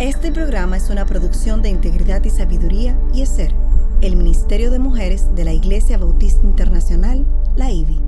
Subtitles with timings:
[0.00, 3.52] Este programa es una producción de Integridad y Sabiduría y ESER,
[4.00, 8.00] el Ministerio de Mujeres de la Iglesia Bautista Internacional, la IBI.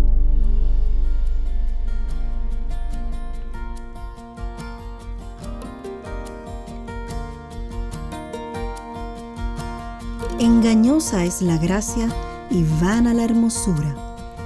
[10.40, 12.08] Engañosa es la gracia
[12.48, 13.94] y vana la hermosura.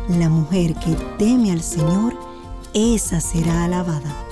[0.08, 2.12] La mujer que teme al Señor,
[2.74, 4.25] esa será alabada.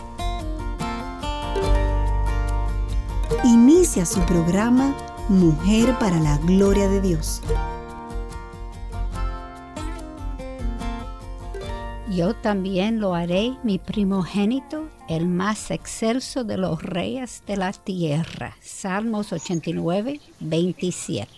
[3.94, 4.92] Inicia su programa
[5.28, 7.40] Mujer para la Gloria de Dios.
[12.10, 18.56] Yo también lo haré, mi primogénito, el más excelso de los reyes de la tierra.
[18.60, 21.30] Salmos 89, 27.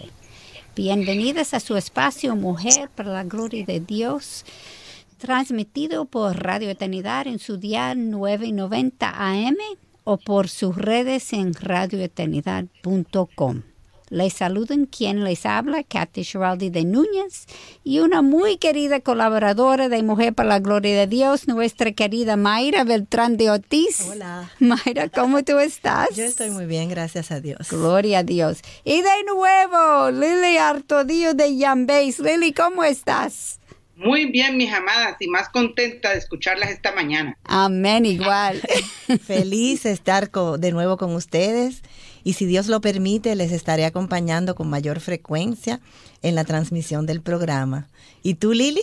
[0.74, 4.46] Bienvenidas a su espacio Mujer para la Gloria de Dios,
[5.18, 9.56] transmitido por Radio Eternidad en su día 990 AM
[10.06, 13.62] o por sus redes en radioeternidad.com.
[14.08, 17.46] Les saluden quien les habla, Kathy Giraldi de Núñez,
[17.82, 22.84] y una muy querida colaboradora de Mujer para la Gloria de Dios, nuestra querida Mayra
[22.84, 24.06] Beltrán de Ortiz.
[24.08, 24.48] Hola.
[24.60, 26.10] Mayra, ¿cómo tú estás?
[26.14, 27.68] Yo estoy muy bien, gracias a Dios.
[27.68, 28.60] Gloria a Dios.
[28.84, 32.20] Y de nuevo, Lili Artodillo de Yambéis.
[32.20, 33.58] Lili, ¿cómo estás?
[33.96, 37.36] Muy bien, mis amadas, y más contenta de escucharlas esta mañana.
[37.44, 38.60] Amén, igual.
[39.26, 41.82] Feliz estar de nuevo con ustedes
[42.22, 45.80] y si Dios lo permite, les estaré acompañando con mayor frecuencia
[46.22, 47.88] en la transmisión del programa.
[48.22, 48.82] ¿Y tú, Lili?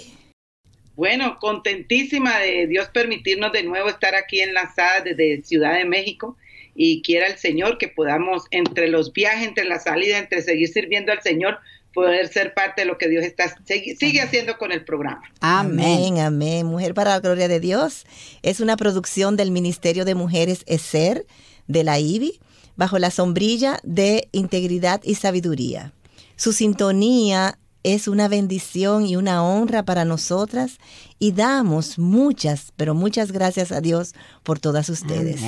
[0.96, 6.38] Bueno, contentísima de Dios permitirnos de nuevo estar aquí enlazada desde Ciudad de México
[6.74, 11.12] y quiera el Señor que podamos entre los viajes, entre la salida, entre seguir sirviendo
[11.12, 11.60] al Señor,
[11.94, 15.22] poder ser parte de lo que Dios está sigue, haciendo con el programa.
[15.40, 16.66] Amén, amén.
[16.66, 18.06] Mujer para la gloria de Dios
[18.42, 21.26] es una producción del Ministerio de Mujeres ESER
[21.68, 22.40] de la IBI
[22.76, 25.94] bajo la sombrilla de integridad y sabiduría.
[26.36, 30.80] Su sintonía es una bendición y una honra para nosotras
[31.20, 35.42] y damos muchas, pero muchas gracias a Dios por todas ustedes.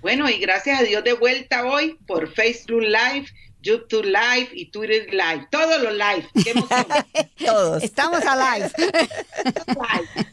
[0.00, 3.26] Bueno, y gracias a Dios de vuelta hoy por Facebook Live,
[3.62, 5.48] YouTube Live y Twitter Live.
[5.50, 6.26] Todos los live.
[6.42, 6.86] ¡Qué emoción!
[7.38, 7.82] Todos.
[7.82, 8.70] Estamos a live.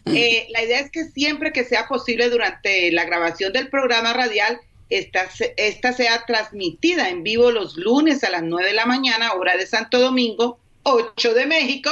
[0.05, 4.59] Eh, la idea es que siempre que sea posible durante la grabación del programa radial,
[4.89, 5.27] esta,
[5.57, 9.67] esta sea transmitida en vivo los lunes a las 9 de la mañana, hora de
[9.67, 11.91] Santo Domingo, 8 de México,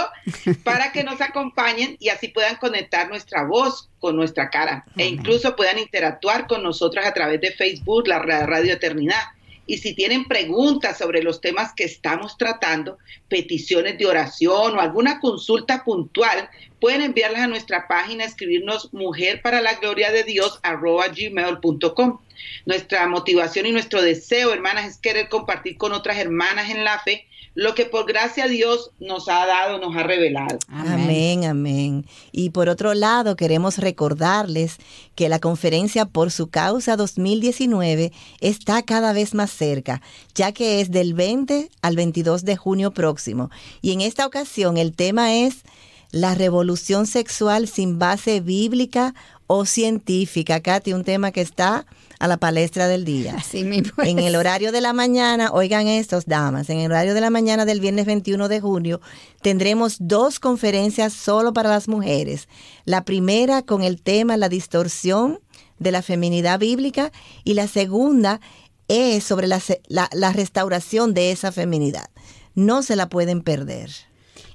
[0.63, 5.55] para que nos acompañen y así puedan conectar nuestra voz con nuestra cara e incluso
[5.57, 9.21] puedan interactuar con nosotros a través de Facebook, la Radio Eternidad.
[9.67, 12.97] Y si tienen preguntas sobre los temas que estamos tratando,
[13.29, 16.49] peticiones de oración o alguna consulta puntual,
[16.79, 22.19] pueden enviarlas a nuestra página, escribirnos mujer para la gloria de Dios gmail.com.
[22.65, 27.25] Nuestra motivación y nuestro deseo, hermanas, es querer compartir con otras hermanas en la fe
[27.55, 30.59] lo que por gracia a Dios nos ha dado, nos ha revelado.
[30.67, 32.05] Amén, amén.
[32.33, 34.77] Y por otro lado, queremos recordarles
[35.15, 38.11] que la conferencia Por su causa 2019
[38.41, 40.01] está cada vez más cerca,
[40.35, 43.49] ya que es del 20 al 22 de junio próximo.
[43.81, 45.63] Y en esta ocasión el tema es
[46.11, 49.15] la revolución sexual sin base bíblica
[49.47, 50.59] o científica.
[50.59, 51.85] Katy, un tema que está
[52.19, 53.35] a la palestra del día.
[53.39, 57.21] Así mismo En el horario de la mañana, oigan estos, damas, en el horario de
[57.21, 59.01] la mañana del viernes 21 de junio
[59.41, 62.47] tendremos dos conferencias solo para las mujeres.
[62.85, 65.39] La primera con el tema la distorsión
[65.79, 67.11] de la feminidad bíblica
[67.43, 68.39] y la segunda
[68.87, 72.09] es sobre la, la, la restauración de esa feminidad.
[72.53, 73.91] No se la pueden perder.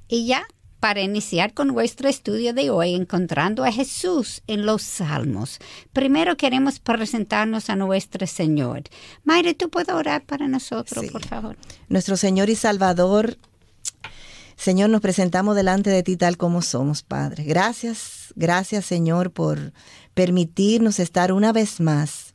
[0.09, 0.47] Y ya
[0.81, 5.59] para iniciar con nuestro estudio de hoy, encontrando a Jesús en los Salmos,
[5.93, 8.85] primero queremos presentarnos a nuestro Señor.
[9.23, 11.57] Mayre, ¿tú puedes orar para nosotros, por favor?
[11.89, 13.37] Nuestro Señor y Salvador,
[14.57, 17.45] Señor, nos presentamos delante de ti tal como somos, Padre.
[17.45, 19.73] Gracias, gracias, Señor, por
[20.15, 22.35] permitirnos estar una vez más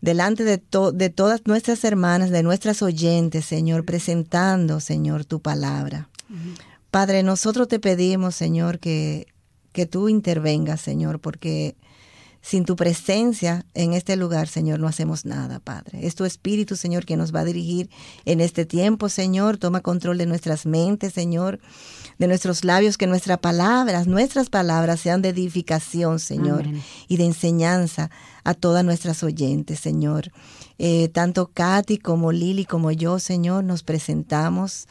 [0.00, 0.62] delante de,
[0.92, 6.08] de todas nuestras hermanas, de nuestras oyentes, Señor, presentando, Señor, tu palabra.
[6.94, 9.26] Padre, nosotros te pedimos, Señor, que,
[9.72, 11.74] que tú intervengas, Señor, porque
[12.40, 16.06] sin tu presencia en este lugar, Señor, no hacemos nada, Padre.
[16.06, 17.90] Es tu Espíritu, Señor, que nos va a dirigir
[18.26, 19.56] en este tiempo, Señor.
[19.56, 21.58] Toma control de nuestras mentes, Señor,
[22.18, 26.64] de nuestros labios, que nuestras palabras, nuestras palabras sean de edificación, Señor,
[27.08, 28.10] y de enseñanza
[28.44, 30.30] a todas nuestras oyentes, Señor.
[30.78, 34.86] Eh, tanto Katy como Lili como yo, Señor, nos presentamos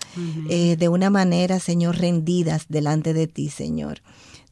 [0.49, 4.01] eh, de una manera, Señor, rendidas delante de ti, Señor.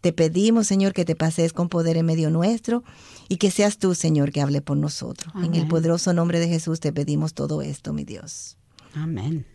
[0.02, 2.84] Te pedimos, Señor, que te pases con poder en medio nuestro
[3.30, 5.32] y que seas tú, Señor, que hable por nosotros.
[5.36, 8.58] En el poderoso nombre de Jesús te pedimos todo esto, mi Dios.
[8.96, 9.46] Amén.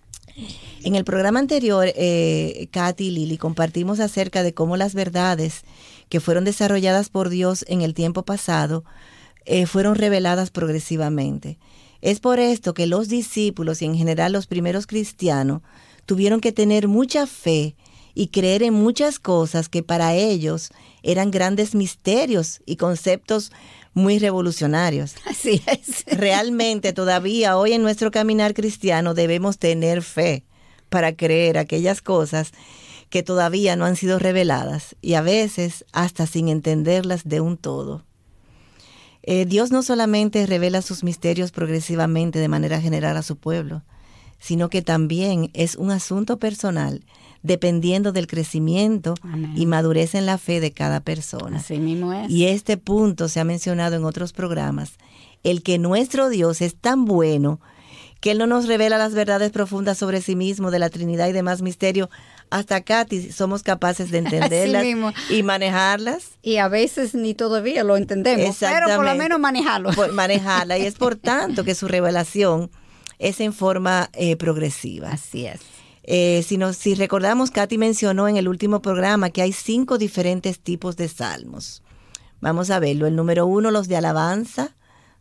[0.85, 5.63] En el programa anterior, eh, Katy y Lili compartimos acerca de cómo las verdades
[6.09, 8.85] que fueron desarrolladas por Dios en el tiempo pasado
[9.47, 11.59] eh, fueron reveladas progresivamente.
[12.03, 15.63] Es por esto que los discípulos y en general los primeros cristianos
[16.05, 17.75] tuvieron que tener mucha fe
[18.15, 20.71] y creer en muchas cosas que para ellos
[21.03, 23.53] eran grandes misterios y conceptos
[23.97, 25.15] muy revolucionarios.
[25.25, 26.05] Así es.
[26.07, 30.45] Realmente todavía hoy en nuestro caminar cristiano debemos tener fe
[30.91, 32.53] para creer aquellas cosas
[33.09, 38.05] que todavía no han sido reveladas y a veces hasta sin entenderlas de un todo.
[39.23, 43.83] Eh, Dios no solamente revela sus misterios progresivamente de manera general a su pueblo,
[44.39, 47.03] sino que también es un asunto personal
[47.47, 49.15] dependiendo del crecimiento
[49.55, 51.59] y madurez en la fe de cada persona.
[51.59, 52.31] Así mismo es.
[52.31, 54.95] Y este punto se ha mencionado en otros programas,
[55.45, 57.61] el que nuestro Dios es tan bueno
[58.21, 61.33] que Él no nos revela las verdades profundas sobre sí mismo, de la Trinidad y
[61.33, 62.09] demás misterios,
[62.51, 64.85] hasta acá somos capaces de entenderlas
[65.31, 66.31] y manejarlas.
[66.43, 69.91] Y a veces ni todavía lo entendemos, pero por lo menos manejarlo.
[70.13, 70.79] manejarla.
[70.79, 72.71] Y es por tanto que su revelación
[73.19, 75.11] es en forma eh, progresiva.
[75.11, 75.61] Así es.
[76.09, 81.09] Eh, si, recordamos, Katy mencionó en el último programa que hay cinco diferentes tipos de
[81.09, 81.83] salmos.
[82.41, 83.07] Vamos a verlo.
[83.07, 84.77] El número uno, los de alabanza.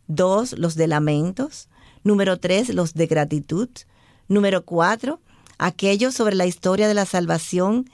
[0.06, 1.68] Dos, los de lamentos.
[2.04, 3.68] Número tres, los de gratitud.
[4.28, 5.20] Número cuatro,
[5.58, 7.90] aquellos sobre la historia de la salvación,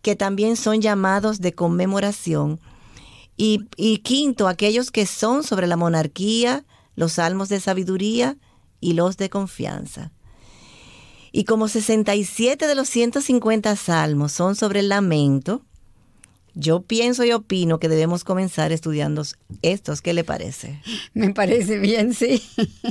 [0.00, 2.60] que también son llamados de conmemoración.
[3.36, 8.36] Y quinto, aquellos que son sobre la monarquía, los salmos de sabiduría
[8.80, 10.12] y los de confianza.
[11.32, 15.62] Y como 67 de los 150 salmos son sobre el lamento,
[16.54, 19.22] yo pienso y opino que debemos comenzar estudiando
[19.62, 20.02] estos.
[20.02, 20.82] ¿Qué le parece?
[21.14, 22.42] Me parece bien, sí.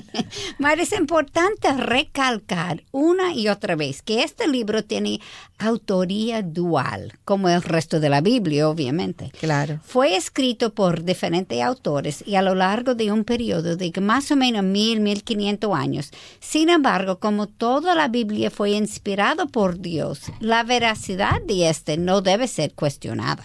[0.58, 5.20] Mar, es importante recalcar una y otra vez que este libro tiene
[5.64, 9.32] autoría dual, como el resto de la Biblia, obviamente.
[9.40, 9.80] Claro.
[9.84, 14.36] Fue escrito por diferentes autores y a lo largo de un periodo de más o
[14.36, 16.12] menos mil, mil quinientos años.
[16.40, 22.22] Sin embargo, como toda la Biblia fue inspirada por Dios, la veracidad de este no
[22.22, 23.44] debe ser cuestionada.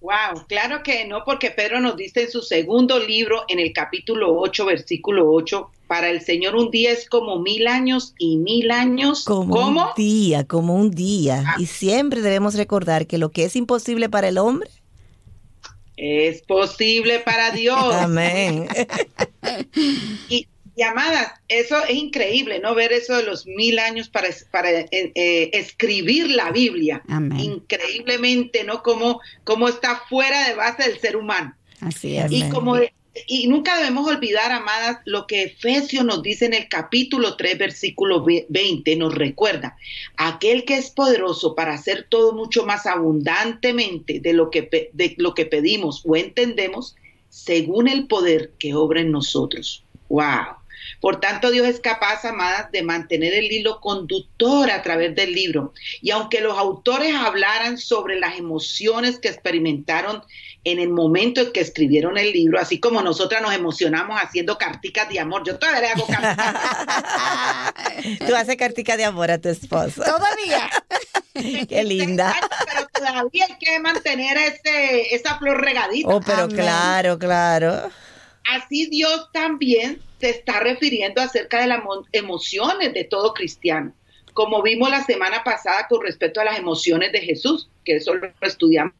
[0.00, 4.34] Wow, claro que no, porque Pedro nos dice en su segundo libro, en el capítulo
[4.38, 9.24] 8, versículo 8, para el Señor un día es como mil años y mil años
[9.24, 11.44] como un día, como un día.
[11.46, 11.56] Ah.
[11.58, 14.70] Y siempre debemos recordar que lo que es imposible para el hombre
[16.00, 17.78] es posible para Dios.
[17.94, 18.66] Amén.
[20.30, 20.48] y
[20.80, 22.74] llamadas, eso es increíble, ¿no?
[22.74, 27.02] Ver eso de los mil años para, para eh, eh, escribir la Biblia.
[27.38, 28.82] Increíblemente, ¿no?
[28.82, 31.54] Como, como está fuera de base del ser humano.
[31.80, 32.32] Así es.
[32.32, 32.76] Y como
[33.26, 38.24] y nunca debemos olvidar, amadas, lo que Efesios nos dice en el capítulo 3, versículo
[38.24, 39.76] 20, nos recuerda,
[40.16, 45.34] aquel que es poderoso para hacer todo mucho más abundantemente de lo que, de lo
[45.34, 46.96] que pedimos o entendemos,
[47.28, 49.84] según el poder que obra en nosotros.
[50.08, 50.59] ¡Wow!
[51.00, 55.72] Por tanto, Dios es capaz, amadas, de mantener el hilo conductor a través del libro.
[56.02, 60.22] Y aunque los autores hablaran sobre las emociones que experimentaron
[60.64, 65.08] en el momento en que escribieron el libro, así como nosotras nos emocionamos haciendo carticas
[65.08, 67.74] de amor, yo todavía le hago carticas.
[68.26, 70.02] Tú haces carticas de amor a tu esposo.
[70.02, 70.68] Todavía.
[71.68, 72.34] Qué linda.
[72.66, 76.08] Pero todavía hay que mantener ese, esa flor regadita.
[76.08, 77.90] Oh, pero claro, claro.
[78.44, 81.80] Así Dios también se está refiriendo acerca de las
[82.12, 83.94] emociones de todo cristiano,
[84.34, 88.32] como vimos la semana pasada con respecto a las emociones de Jesús, que eso lo
[88.42, 88.94] estudiamos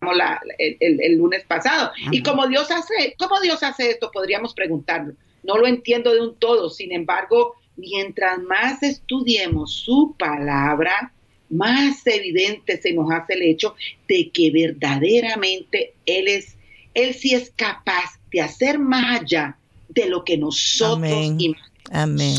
[0.58, 1.92] el, lunes pasado.
[2.10, 4.10] Y como Dios hace, ¿cómo Dios hace esto?
[4.12, 5.14] Podríamos preguntarlo.
[5.42, 11.12] No lo entiendo de un todo, sin embargo, mientras más estudiemos su palabra,
[11.48, 13.74] más evidente se nos hace el hecho
[14.08, 16.56] de que verdaderamente Él es,
[17.00, 19.56] Él sí es capaz de hacer más allá
[19.88, 21.56] de lo que nosotros Amén.
[21.92, 22.36] Amén.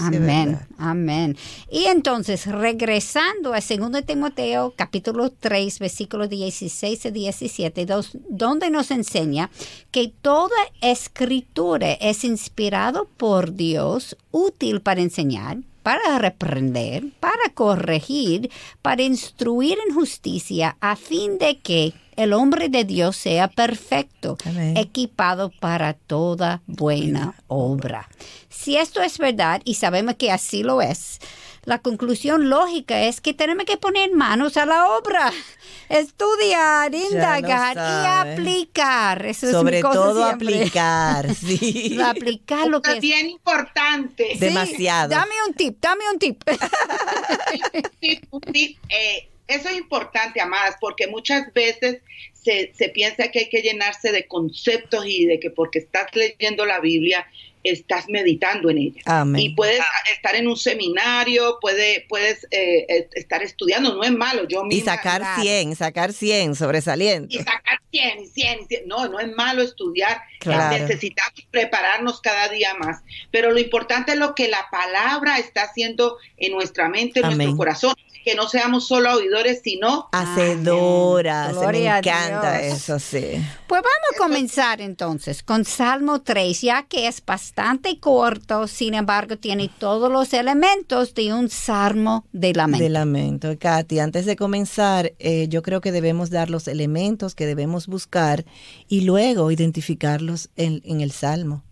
[0.00, 0.58] amén.
[0.78, 1.36] Amén.
[1.70, 7.86] Y entonces, regresando a 2 Timoteo capítulo 3, versículos 16 y 17,
[8.30, 9.50] donde nos enseña
[9.90, 18.50] que toda escritura es inspirado por Dios, útil para enseñar, para reprender, para corregir,
[18.80, 24.38] para instruir en justicia, a fin de que el hombre de Dios sea perfecto,
[24.76, 28.08] equipado para toda buena obra.
[28.48, 31.20] Si esto es verdad, y sabemos que así lo es,
[31.64, 35.32] la conclusión lógica es que tenemos que poner manos a la obra,
[35.88, 39.26] estudiar, indagar y aplicar.
[39.26, 40.54] Eso Sobre es mi cosa todo siempre.
[40.54, 41.98] aplicar, sí.
[42.02, 44.30] aplicar lo que Es bien importante.
[44.32, 45.10] Sí, Demasiado.
[45.10, 46.42] Dame un tip, dame un tip.
[47.74, 52.00] un tip, un tip, eh, eso es importante, amadas, porque muchas veces
[52.32, 56.66] se, se piensa que hay que llenarse de conceptos y de que porque estás leyendo
[56.66, 57.26] la Biblia
[57.64, 59.02] estás meditando en ella.
[59.06, 59.40] Amén.
[59.40, 59.80] Y puedes
[60.12, 64.46] estar en un seminario, puede, puedes eh, estar estudiando, no es malo.
[64.48, 65.42] Yo Y misma- sacar claro.
[65.42, 67.34] 100, sacar 100 sobresaliente.
[67.34, 68.88] y sacar 100 y 100 y 100.
[68.88, 70.20] No, no es malo estudiar.
[70.40, 70.78] Claro.
[70.78, 73.02] Necesitamos prepararnos cada día más.
[73.30, 77.38] Pero lo importante es lo que la palabra está haciendo en nuestra mente, en Amén.
[77.38, 77.94] nuestro corazón.
[78.24, 83.20] Que no seamos solo oidores, sino Hacedora, se me encanta eso, sí.
[83.66, 89.36] Pues vamos a comenzar entonces con Salmo 3, ya que es bastante corto, sin embargo
[89.36, 92.82] tiene todos los elementos de un salmo de lamento.
[92.82, 93.58] De lamento.
[93.58, 98.44] Katy, antes de comenzar, eh, yo creo que debemos dar los elementos que debemos buscar
[98.88, 101.62] y luego identificarlos en, en el Salmo.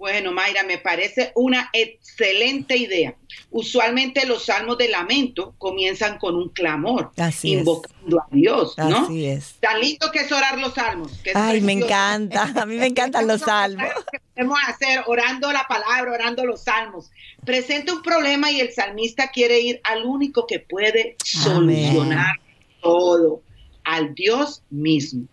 [0.00, 3.14] Bueno, Mayra, me parece una excelente idea.
[3.50, 7.58] Usualmente los salmos de lamento comienzan con un clamor, Así es.
[7.58, 9.04] invocando a Dios, ¿no?
[9.04, 9.56] Así es.
[9.60, 11.12] Tan lindo que es orar los salmos.
[11.22, 12.50] que Ay, me encanta.
[12.56, 13.86] A mí me encantan los salmos.
[14.34, 17.10] podemos hacer orando la palabra, orando los salmos.
[17.44, 22.36] Presenta un problema y el salmista quiere ir al único que puede solucionar
[22.80, 23.42] todo,
[23.84, 25.26] al Dios mismo.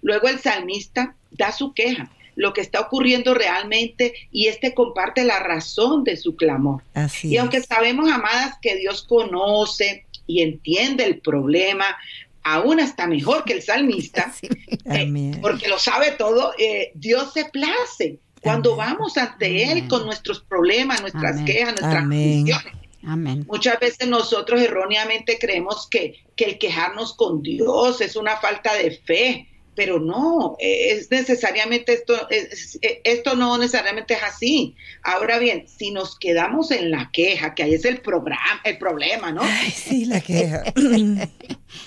[0.00, 5.38] Luego el salmista da su queja, lo que está ocurriendo realmente y este comparte la
[5.40, 6.82] razón de su clamor.
[6.94, 7.66] Así Y aunque es.
[7.66, 11.84] sabemos, amadas, que Dios conoce y entiende el problema,
[12.42, 14.48] aún está mejor que el salmista, Sí.
[14.86, 18.86] eh, porque lo sabe todo, eh, Dios se place cuando Amén.
[18.94, 19.78] vamos ante Amén.
[19.78, 21.44] Él con nuestros problemas, nuestras Amén.
[21.46, 22.72] quejas, nuestras condiciones.
[23.06, 23.44] Amén.
[23.48, 28.92] Muchas veces nosotros erróneamente creemos que, que el quejarnos con Dios es una falta de
[28.92, 34.76] fe, pero no, es necesariamente esto, es- es- esto no necesariamente es así.
[35.02, 39.32] Ahora bien, si nos quedamos en la queja, que ahí es el programa, el problema,
[39.32, 39.42] ¿no?
[39.42, 40.62] Ay, sí, la queja.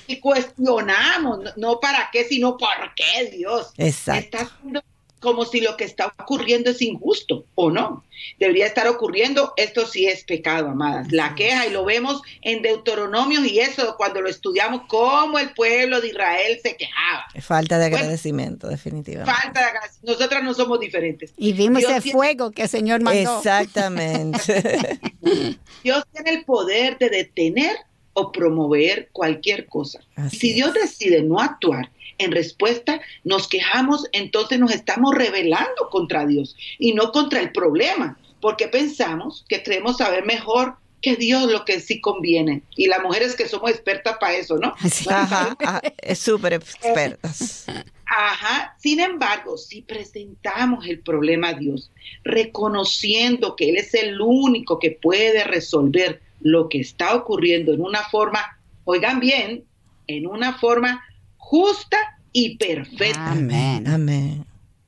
[0.07, 3.71] Y cuestionamos, no, no para qué, sino por qué Dios.
[3.77, 4.37] Exacto.
[4.37, 4.81] Está haciendo
[5.27, 8.05] como si lo que está ocurriendo es injusto o no.
[8.39, 11.11] Debería estar ocurriendo, esto sí es pecado, amadas.
[11.11, 15.99] La queja, y lo vemos en Deuteronomios y eso, cuando lo estudiamos, cómo el pueblo
[15.99, 17.25] de Israel se quejaba.
[17.41, 19.41] Falta de Bueno, agradecimiento, definitivamente.
[19.41, 19.99] Falta de gracia.
[20.01, 21.33] Nosotras no somos diferentes.
[21.35, 23.37] Y vimos Dios tiene- fuego que el Señor mandó.
[23.39, 24.97] Exactamente.
[25.83, 27.75] Dios tiene el poder de detener
[28.13, 29.99] o promover cualquier cosa.
[30.15, 36.25] Así si Dios decide no actuar en respuesta, nos quejamos, entonces nos estamos rebelando contra
[36.25, 41.63] Dios y no contra el problema, porque pensamos que creemos saber mejor que Dios lo
[41.65, 42.63] que sí conviene.
[42.75, 44.73] Y las mujeres que somos expertas para eso, ¿no?
[44.89, 45.07] Sí.
[45.09, 47.65] Ajá, ajá, es súper expertas.
[48.05, 48.75] Ajá.
[48.79, 51.91] Sin embargo, si presentamos el problema a Dios,
[52.23, 58.03] reconociendo que Él es el único que puede resolver lo que está ocurriendo en una
[58.09, 59.65] forma, oigan bien,
[60.07, 61.03] en una forma
[61.49, 61.97] justa
[62.33, 63.31] y perfecta.
[63.31, 63.87] Amén.
[63.87, 64.45] Amén.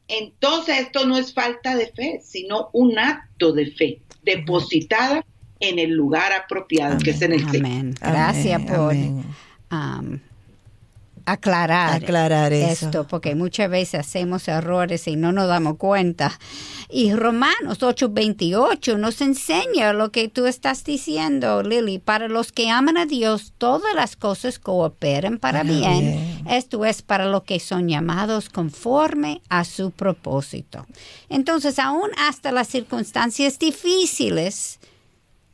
[0.10, 5.26] Entonces esto no es falta de fe, sino un acto de fe depositada
[5.62, 7.66] en el lugar apropiado, que es en el Señor.
[7.66, 7.96] Amén.
[8.02, 9.26] Gracias Amén, por amén.
[9.72, 10.20] um,
[11.32, 12.86] aclarar, Aclarar eso.
[12.88, 16.40] esto, porque muchas veces hacemos errores y no nos damos cuenta.
[16.90, 22.00] Y Romanos 8:28 nos enseña lo que tú estás diciendo, Lily.
[22.00, 26.00] Para los que aman a Dios, todas las cosas cooperan para Para bien.
[26.00, 26.44] bien.
[26.50, 30.86] Esto es para los que son llamados conforme a su propósito.
[31.30, 34.80] Entonces, aún hasta las circunstancias difíciles,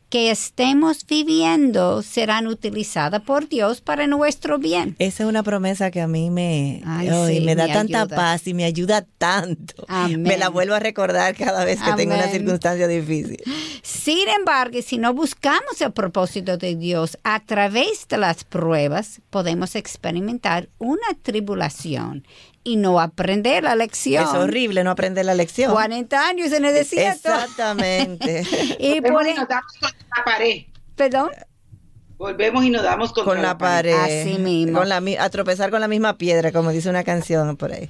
[0.09, 4.95] que estemos viviendo serán utilizadas por Dios para nuestro bien.
[4.99, 8.15] Esa es una promesa que a mí me, Ay, sí, me da me tanta ayuda.
[8.15, 9.85] paz y me ayuda tanto.
[9.87, 10.21] Amén.
[10.21, 13.41] Me la vuelvo a recordar cada vez que tengo una circunstancia difícil.
[13.81, 19.75] Sin embargo, si no buscamos el propósito de Dios a través de las pruebas, podemos
[19.75, 22.25] experimentar una tribulación
[22.65, 24.23] y no aprender la lección.
[24.23, 25.71] Es horrible no aprender la lección.
[25.71, 27.29] 40 años en el desierto.
[27.31, 28.43] Exactamente.
[28.79, 30.61] y Volvemos por y nos damos con la pared.
[30.95, 31.29] perdón.
[32.17, 33.93] Volvemos y nos damos contra con la pared.
[33.93, 34.79] Así mismo.
[34.79, 37.87] Con la, a tropezar con la misma piedra, como dice una canción por ahí.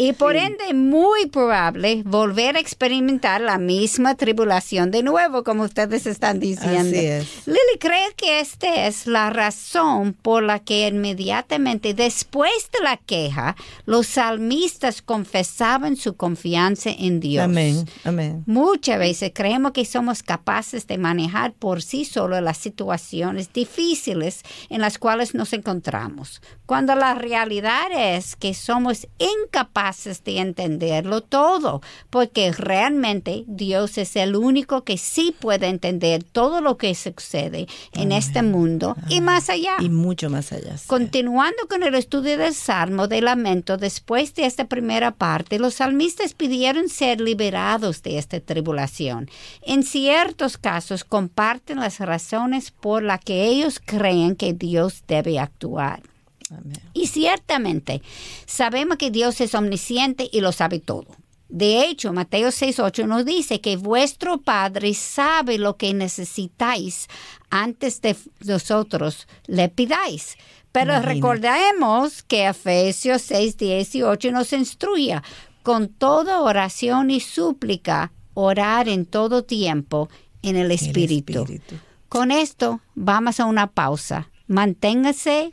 [0.00, 6.06] Y por ende, muy probable volver a experimentar la misma tribulación de nuevo, como ustedes
[6.06, 6.96] están diciendo.
[6.96, 7.46] Así es.
[7.46, 13.56] Lily cree que esta es la razón por la que inmediatamente después de la queja,
[13.86, 17.42] los salmistas confesaban su confianza en Dios.
[17.42, 18.44] Amén, amén.
[18.46, 24.80] Muchas veces creemos que somos capaces de manejar por sí solo las situaciones difíciles en
[24.80, 29.87] las cuales nos encontramos, cuando la realidad es que somos incapaces
[30.24, 31.80] de entenderlo todo,
[32.10, 38.12] porque realmente Dios es el único que sí puede entender todo lo que sucede en
[38.12, 39.76] este mundo y más allá.
[39.80, 40.76] Y mucho más allá.
[40.76, 40.86] sí.
[40.86, 46.34] Continuando con el estudio del Salmo de Lamento, después de esta primera parte, los salmistas
[46.34, 49.30] pidieron ser liberados de esta tribulación.
[49.62, 56.02] En ciertos casos comparten las razones por las que ellos creen que Dios debe actuar.
[56.50, 56.80] Amén.
[56.92, 58.02] Y ciertamente
[58.46, 61.06] sabemos que Dios es omnisciente y lo sabe todo.
[61.48, 67.08] De hecho, Mateo 6.8 nos dice que vuestro Padre sabe lo que necesitáis
[67.48, 70.36] antes de vosotros le pidáis.
[70.72, 75.20] Pero recordemos que Efesios 6, 18 nos instruye
[75.62, 80.10] con toda oración y súplica, orar en todo tiempo
[80.42, 81.40] en el Espíritu.
[81.40, 81.76] Espíritu.
[82.10, 84.30] Con esto vamos a una pausa.
[84.46, 85.52] Manténgase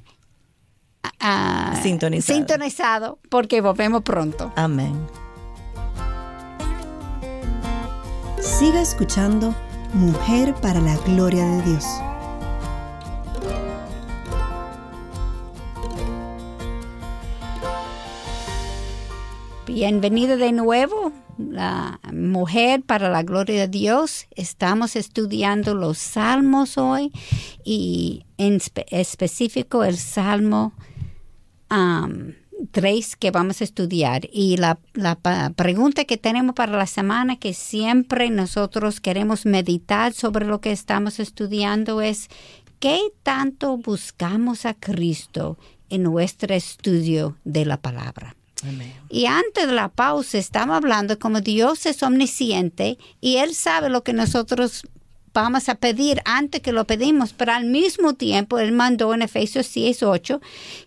[1.81, 2.37] Sintonizado.
[2.37, 4.51] sintonizado porque volvemos pronto.
[4.55, 4.95] Amén.
[8.39, 9.53] Siga escuchando
[9.93, 11.85] Mujer para la Gloria de Dios.
[19.67, 24.27] Bienvenido de nuevo, la mujer para la gloria de Dios.
[24.35, 27.11] Estamos estudiando los salmos hoy
[27.63, 30.73] y en espe- específico el salmo
[31.67, 34.27] 3 que vamos a estudiar.
[34.31, 35.15] Y la, la
[35.55, 41.19] pregunta que tenemos para la semana que siempre nosotros queremos meditar sobre lo que estamos
[41.19, 42.29] estudiando es
[42.79, 45.57] ¿qué tanto buscamos a Cristo
[45.89, 48.35] en nuestro estudio de la palabra?
[48.63, 48.93] Amén.
[49.09, 54.03] Y antes de la pausa estamos hablando como Dios es omnisciente y Él sabe lo
[54.03, 54.87] que nosotros
[55.41, 59.67] vamos a pedir antes que lo pedimos, pero al mismo tiempo Él mandó en Efesios
[59.67, 60.41] 6, 8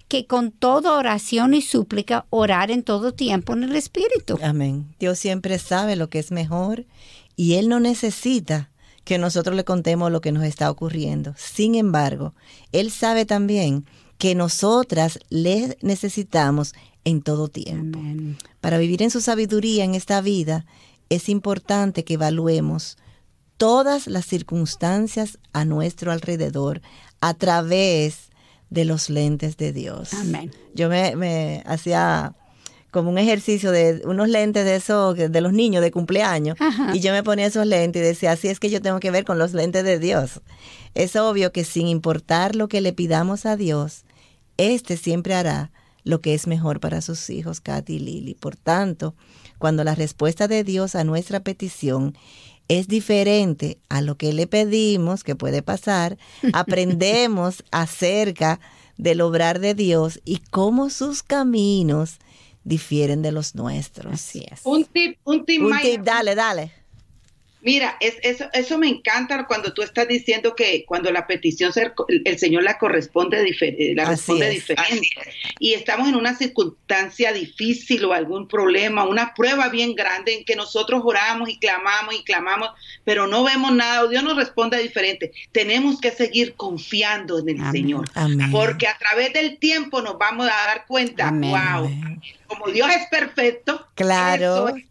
[0.09, 4.39] que con toda oración y súplica orar en todo tiempo en el Espíritu.
[4.43, 4.87] Amén.
[4.99, 6.87] Dios siempre sabe lo que es mejor
[7.37, 8.71] y Él no necesita
[9.05, 11.35] que nosotros le contemos lo que nos está ocurriendo.
[11.37, 12.35] Sin embargo,
[12.73, 13.85] Él sabe también
[14.17, 17.99] que nosotras le necesitamos en todo tiempo.
[17.99, 18.39] Amén.
[18.61, 20.65] Para vivir en su sabiduría en esta vida,
[21.11, 22.97] es importante que evaluemos
[23.59, 26.81] todas las circunstancias a nuestro alrededor
[27.21, 28.31] a través
[28.71, 30.15] de los lentes de Dios.
[30.15, 30.51] Amén.
[30.75, 32.35] Yo me, me hacía
[32.91, 36.97] como un ejercicio de unos lentes de esos de los niños de cumpleaños Ajá.
[36.97, 39.25] y yo me ponía esos lentes y decía, así es que yo tengo que ver
[39.25, 40.41] con los lentes de Dios.
[40.95, 44.05] Es obvio que sin importar lo que le pidamos a Dios,
[44.57, 45.71] este siempre hará
[46.05, 48.35] lo que es mejor para sus hijos, Katy y Lily.
[48.35, 49.15] Por tanto,
[49.59, 52.17] cuando la respuesta de Dios a nuestra petición
[52.69, 56.19] es diferente a lo que le pedimos, que puede pasar,
[56.53, 58.61] aprendemos acerca
[58.97, 62.19] del obrar de Dios y cómo sus caminos
[62.65, 64.13] difieren de los nuestros.
[64.13, 64.61] Así es.
[64.65, 66.73] Un tip, un tip, Un tip, dale, dale.
[67.61, 71.91] Mira, es, eso, eso me encanta cuando tú estás diciendo que cuando la petición se-
[72.09, 74.55] el, el Señor la corresponde difer- eh, la Así responde es.
[74.55, 75.09] diferente
[75.59, 80.55] y estamos en una circunstancia difícil o algún problema, una prueba bien grande en que
[80.55, 82.71] nosotros oramos y clamamos y clamamos,
[83.05, 85.33] pero no vemos nada o Dios nos responde diferente.
[85.51, 87.73] Tenemos que seguir confiando en el Amén.
[87.73, 88.51] Señor, Amén.
[88.53, 91.51] porque a través del tiempo nos vamos a dar cuenta, Amén.
[91.51, 92.23] wow, Amén.
[92.47, 94.69] como Dios es perfecto, Claro.
[94.69, 94.85] eso es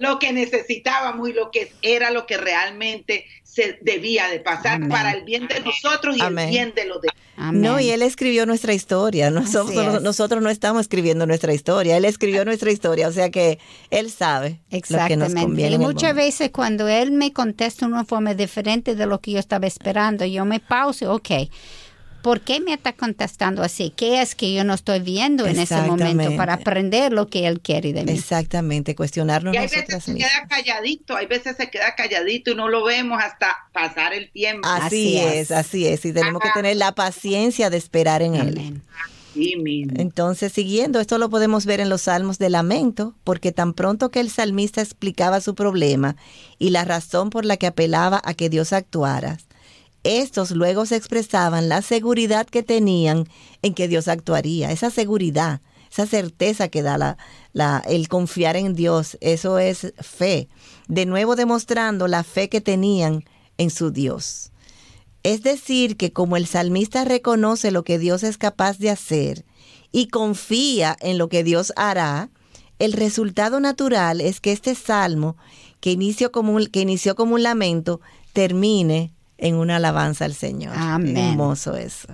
[0.00, 4.88] lo que necesitábamos y lo que era lo que realmente se debía de pasar Amén.
[4.88, 6.46] para el bien de nosotros y Amén.
[6.46, 7.16] el bien de los demás.
[7.36, 7.60] Amén.
[7.60, 9.30] No, y él escribió nuestra historia.
[9.30, 10.02] Nosotros, es.
[10.02, 11.98] nosotros no estamos escribiendo nuestra historia.
[11.98, 13.08] Él escribió nuestra historia.
[13.08, 13.58] O sea que
[13.90, 15.40] él sabe lo que nos Exactamente.
[15.42, 15.74] conviene.
[15.74, 19.38] Y muchas veces cuando él me contesta de una forma diferente de lo que yo
[19.38, 21.30] estaba esperando, yo me pauso, ok,
[22.22, 23.92] ¿por qué me está contestando así?
[23.96, 27.60] ¿Qué es que yo no estoy viendo en ese momento para aprender lo que él
[27.60, 28.12] quiere de mí?
[28.12, 32.68] Exactamente, cuestionarnos Y hay veces se queda calladito, hay veces se queda calladito y no
[32.68, 34.66] lo vemos hasta pasar el tiempo.
[34.68, 35.50] Así, Así es, es.
[35.50, 36.04] así es.
[36.04, 38.58] Y tenemos que tener la paciencia de esperar en él.
[38.58, 38.82] Amén.
[39.34, 39.94] Sí, mismo.
[39.98, 44.20] Entonces, siguiendo, esto lo podemos ver en los salmos de lamento, porque tan pronto que
[44.20, 46.16] el salmista explicaba su problema
[46.58, 49.38] y la razón por la que apelaba a que Dios actuara,
[50.04, 53.28] estos luego se expresaban la seguridad que tenían
[53.62, 55.60] en que Dios actuaría, esa seguridad.
[55.90, 57.16] esa certeza que da
[57.52, 59.18] la, el confiar en Dios.
[59.20, 60.48] Eso es fe.
[60.86, 63.24] De nuevo demostrando la fe que tenían
[63.58, 64.52] en su Dios.
[65.22, 69.44] Es decir, que como el salmista reconoce lo que Dios es capaz de hacer
[69.92, 72.30] y confía en lo que Dios hará,
[72.78, 75.36] el resultado natural es que este salmo,
[75.80, 78.00] que inició como un, que inició como un lamento,
[78.32, 80.74] termine en una alabanza al Señor.
[80.76, 81.16] Amén.
[81.16, 82.08] Hermoso eso.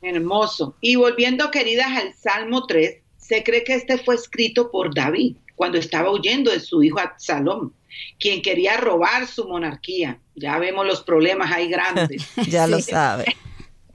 [0.00, 0.76] Hermoso.
[0.80, 5.76] Y volviendo, queridas, al Salmo 3, se cree que este fue escrito por David cuando
[5.76, 7.72] estaba huyendo de su hijo Absalom,
[8.18, 10.18] quien quería robar su monarquía.
[10.36, 12.22] Ya vemos los problemas ahí grandes.
[12.48, 13.24] ya lo sabe.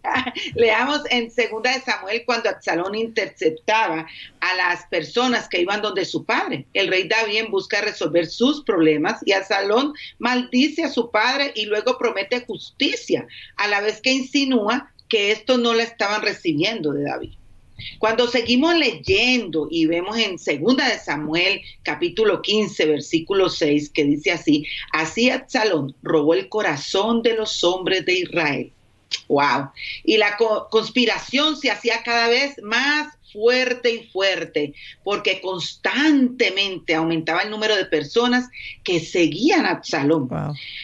[0.56, 4.06] Leamos en segunda de Samuel cuando Absalón interceptaba
[4.40, 6.66] a las personas que iban donde su padre.
[6.74, 11.98] El rey David busca resolver sus problemas y Absalón maldice a su padre y luego
[11.98, 17.34] promete justicia, a la vez que insinúa que esto no la estaban recibiendo de David.
[17.98, 24.32] Cuando seguimos leyendo y vemos en segunda de Samuel capítulo 15 versículo 6 que dice
[24.32, 28.72] así, así Absalón robó el corazón de los hombres de Israel
[29.28, 29.72] Wow.
[30.04, 30.38] Y la
[30.70, 37.86] conspiración se hacía cada vez más fuerte y fuerte, porque constantemente aumentaba el número de
[37.86, 38.48] personas
[38.84, 40.30] que seguían a Absalón.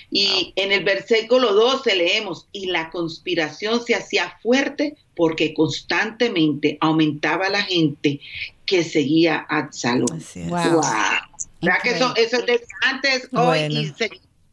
[0.09, 7.49] Y en el versículo 12 leemos, y la conspiración se hacía fuerte porque constantemente aumentaba
[7.49, 8.19] la gente
[8.65, 10.23] que seguía a Absalón.
[10.47, 10.81] Wow.
[11.61, 13.93] ¿Verdad que eso, es de antes, hoy y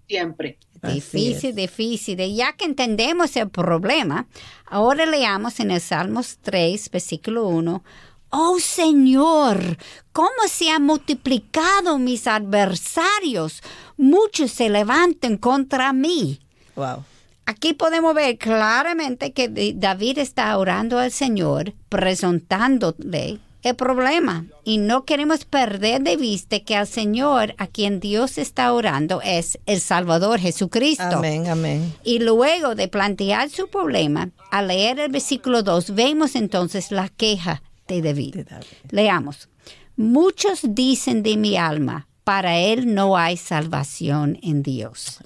[0.08, 0.58] siempre?
[0.82, 2.20] Difícil, difícil.
[2.20, 4.26] Y ya que entendemos el problema,
[4.66, 7.82] ahora leamos en el Salmos 3, versículo 1.
[8.30, 9.78] Oh Señor,
[10.12, 13.62] cómo se han multiplicado mis adversarios.
[13.96, 16.40] Muchos se levantan contra mí.
[16.74, 17.04] Wow.
[17.46, 24.46] Aquí podemos ver claramente que David está orando al Señor, presentándole el problema.
[24.64, 29.58] Y no queremos perder de vista que al Señor a quien Dios está orando es
[29.66, 31.04] el Salvador Jesucristo.
[31.04, 31.94] Amén, amén.
[32.04, 37.62] Y luego de plantear su problema, al leer el versículo 2, vemos entonces la queja
[37.88, 38.46] de David.
[38.90, 39.48] Leamos.
[39.96, 45.20] Muchos dicen de mi alma, para él no hay salvación en Dios.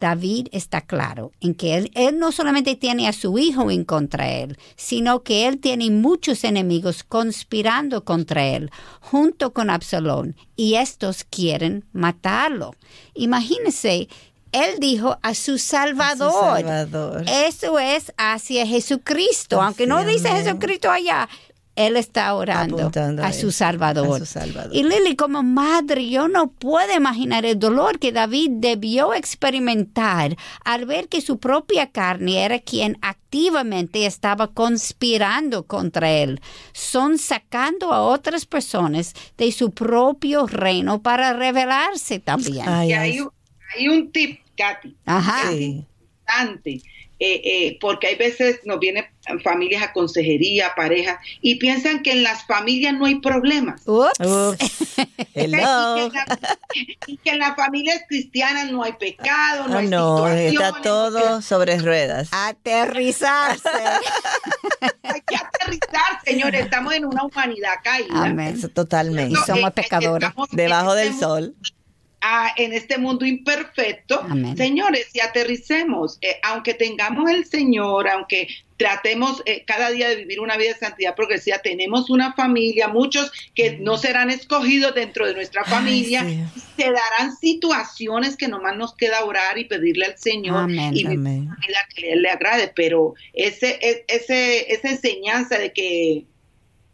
[0.00, 4.30] David está claro en que él, él, no solamente tiene a su hijo en contra
[4.30, 11.24] él, sino que él tiene muchos enemigos conspirando contra él, junto con Absalón, y estos
[11.24, 12.74] quieren matarlo.
[13.14, 14.08] Imagínense,
[14.52, 16.62] él dijo a su Salvador.
[16.62, 17.24] Salvador.
[17.28, 21.28] Eso es hacia Jesucristo, aunque no dice Jesucristo allá,
[21.76, 22.90] él está orando
[23.22, 24.20] a, su Salvador.
[24.72, 30.86] Y Lili, como madre, yo no puedo imaginar el dolor que David debió experimentar al
[30.86, 36.40] ver que su propia carne era quien activamente estaba conspirando contra él.
[36.72, 42.66] Son sacando a otras personas de su propio reino para rebelarse también.
[42.86, 43.20] y hay,
[43.88, 44.96] un tip, Katy.
[45.06, 45.50] Ajá.
[47.20, 49.06] Eh, eh, porque hay veces nos vienen
[49.42, 53.82] familias a consejería, pareja, y piensan que en las familias no hay problemas.
[57.06, 61.42] Y, que en las familias cristianas no hay pecado, no, ah, hay no está todo
[61.42, 62.28] sobre ruedas.
[62.32, 63.68] Aterrizarse.
[65.02, 66.64] hay que aterrizar, señores.
[66.64, 68.24] Estamos en una humanidad caída.
[68.24, 68.60] Amén.
[68.72, 69.38] Totalmente.
[69.46, 70.30] Somos pecadores.
[70.52, 71.26] Debajo del este
[72.56, 79.64] en este mundo imperfecto, señores, y aterricemos, eh, aunque tengamos el Señor, aunque tratemos eh,
[79.66, 83.98] cada día de vivir una vida de santidad progresiva, tenemos una familia, muchos que no
[83.98, 86.24] serán escogidos dentro de nuestra familia,
[86.76, 91.04] se darán situaciones que nomás nos queda orar y pedirle al Señor y
[91.94, 96.24] que Él le agrade, pero ese, e, ese, esa enseñanza de que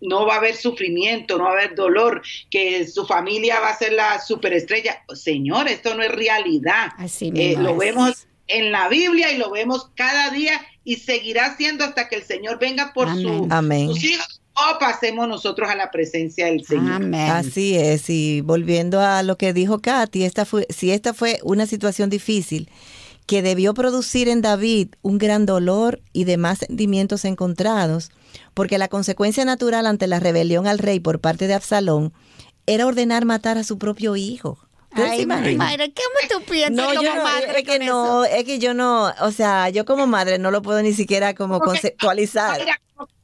[0.01, 3.79] no va a haber sufrimiento, no va a haber dolor, que su familia va a
[3.79, 5.03] ser la superestrella.
[5.15, 6.91] Señor, esto no es realidad.
[6.97, 11.85] Así eh, lo vemos en la Biblia y lo vemos cada día y seguirá siendo
[11.85, 13.49] hasta que el Señor venga por Su,
[13.87, 17.15] sus hijos o pasemos nosotros a la presencia del Señor.
[17.15, 21.67] Así es, y volviendo a lo que dijo Katy, esta fue, si esta fue una
[21.67, 22.69] situación difícil,
[23.31, 28.11] que debió producir en David un gran dolor y demás sentimientos encontrados,
[28.55, 32.13] porque la consecuencia natural ante la rebelión al rey por parte de Absalón
[32.67, 34.59] era ordenar matar a su propio hijo.
[34.91, 38.59] Ay, madre, ¿cómo tú piensas no, como yo no, madre es que no, es que
[38.59, 42.61] yo no, o sea, yo como madre no lo puedo ni siquiera como conceptualizar.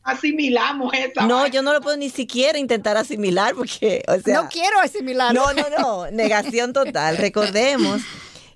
[0.04, 1.26] Asimilamos esa.
[1.26, 4.40] No, yo no lo puedo ni siquiera intentar asimilar porque, o sea.
[4.40, 5.34] No quiero asimilar.
[5.34, 7.16] No, no, no, negación total.
[7.18, 8.02] Recordemos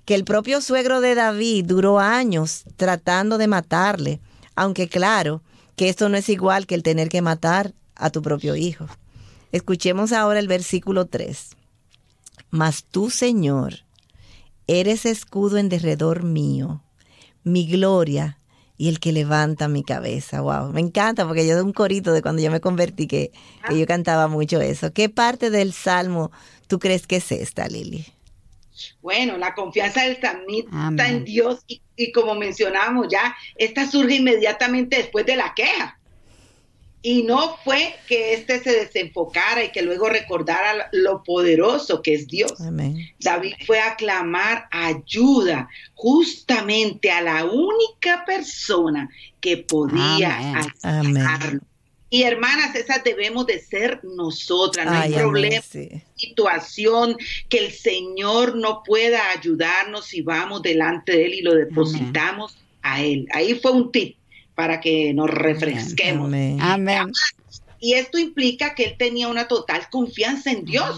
[0.05, 4.19] que el propio suegro de David duró años tratando de matarle,
[4.55, 5.41] aunque claro,
[5.75, 8.87] que esto no es igual que el tener que matar a tu propio hijo.
[9.51, 11.49] Escuchemos ahora el versículo 3.
[12.49, 13.79] Mas tú, Señor,
[14.67, 16.83] eres escudo en derredor mío,
[17.43, 18.37] mi gloria
[18.77, 20.41] y el que levanta mi cabeza.
[20.41, 23.31] Wow, me encanta porque yo de un corito de cuando yo me convertí que,
[23.67, 24.91] que yo cantaba mucho eso.
[24.91, 26.31] ¿Qué parte del salmo
[26.67, 28.05] tú crees que es esta, Lili?
[29.01, 34.97] Bueno, la confianza del salmista en Dios y, y como mencionábamos ya, esta surge inmediatamente
[34.97, 35.97] después de la queja.
[37.03, 42.27] Y no fue que éste se desenfocara y que luego recordara lo poderoso que es
[42.27, 42.53] Dios.
[43.19, 51.61] David fue a clamar ayuda justamente a la única persona que podía ayudarlo.
[52.13, 54.85] Y hermanas, esas debemos de ser nosotras.
[54.85, 55.63] No hay problema,
[56.13, 57.15] situación
[57.47, 63.01] que el Señor no pueda ayudarnos si vamos delante de Él y lo depositamos a
[63.01, 63.27] Él.
[63.31, 64.17] Ahí fue un tip
[64.55, 66.27] para que nos refresquemos.
[66.59, 67.11] Amén.
[67.79, 70.95] Y esto implica que él tenía una total confianza en Dios.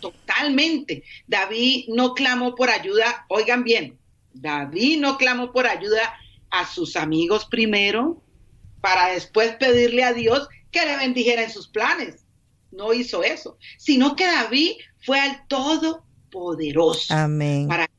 [0.00, 1.02] Totalmente.
[1.26, 3.98] David no clamó por ayuda, oigan bien,
[4.32, 6.14] David no clamó por ayuda
[6.50, 8.22] a sus amigos primero,
[8.86, 12.24] para después pedirle a Dios que le bendijera en sus planes.
[12.70, 17.12] No hizo eso, sino que David fue al Todopoderoso.
[17.12, 17.66] Amén.
[17.66, 17.90] Para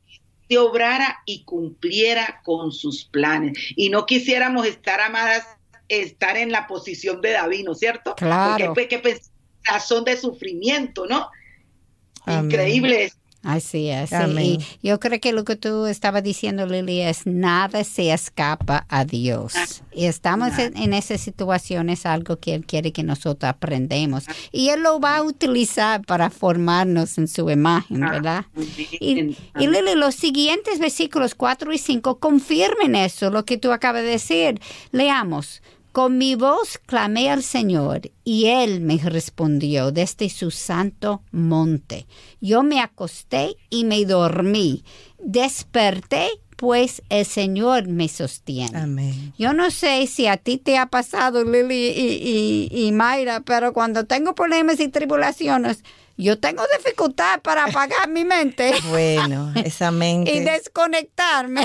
[0.56, 3.52] obrara y cumpliera con sus planes.
[3.76, 5.46] Y no quisiéramos estar amadas,
[5.88, 8.14] estar en la posición de David, ¿no es cierto?
[8.14, 8.72] Claro.
[8.72, 9.20] Porque fue que
[9.64, 11.28] razón de sufrimiento, ¿no?
[12.26, 13.12] Increíble
[13.48, 14.10] Así es.
[14.12, 19.06] Y yo creo que lo que tú estabas diciendo, Lili, es nada se escapa a
[19.06, 19.54] Dios.
[19.56, 24.26] Ah, y estamos en, esa situación, es algo que Él quiere que nosotros aprendemos.
[24.52, 28.44] Y Él lo va a utilizar para formarnos en su imagen, ah, ¿verdad?
[29.00, 34.02] Y, y Lili, los siguientes versículos 4 y 5 confirmen eso, lo que tú acabas
[34.02, 34.60] de decir.
[34.92, 35.62] Leamos.
[35.92, 42.06] Con mi voz clamé al Señor y Él me respondió desde su santo monte.
[42.40, 44.84] Yo me acosté y me dormí.
[45.18, 48.76] Desperté pues el Señor me sostiene.
[48.76, 49.32] Amén.
[49.38, 54.06] Yo no sé si a ti te ha pasado, Lili y, y, Mayra, pero cuando
[54.06, 55.84] tengo problemas y tribulaciones,
[56.16, 58.74] yo tengo dificultad para apagar mi mente.
[58.90, 60.34] Bueno, esa mente.
[60.34, 61.64] y desconectarme.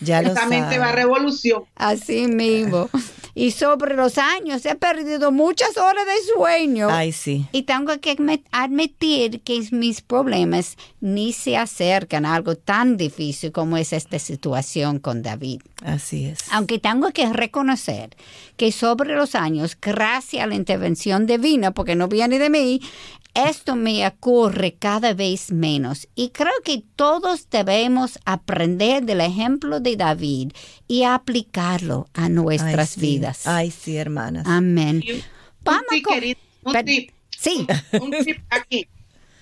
[0.00, 1.64] Ya lo mente va a revolución.
[1.74, 2.90] Así mismo.
[3.38, 6.88] Y sobre los años he perdido muchas horas de sueño.
[6.90, 7.46] Ay, sí.
[7.52, 8.16] Y tengo que
[8.50, 14.98] admitir que mis problemas ni se acercan a algo tan difícil como es esta situación
[14.98, 15.60] con David.
[15.84, 16.40] Así es.
[16.50, 18.16] Aunque tengo que reconocer
[18.56, 22.80] que sobre los años, gracias a la intervención divina, porque no viene de mí,
[23.34, 29.96] esto me ocurre cada vez menos y creo que todos debemos aprender del ejemplo de
[29.96, 30.52] David
[30.86, 33.46] y aplicarlo a nuestras vidas.
[33.46, 34.44] Ay, sí, hermanas.
[34.46, 35.02] Amén.
[35.62, 35.84] Vamos
[36.64, 37.66] un, tip, Sí.
[38.00, 38.88] Un tip aquí.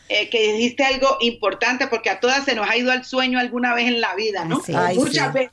[0.08, 3.74] Eh, que dijiste algo importante porque a todas se nos ha ido al sueño alguna
[3.74, 4.62] vez en la vida, ¿no?
[4.94, 5.50] Muchas veces.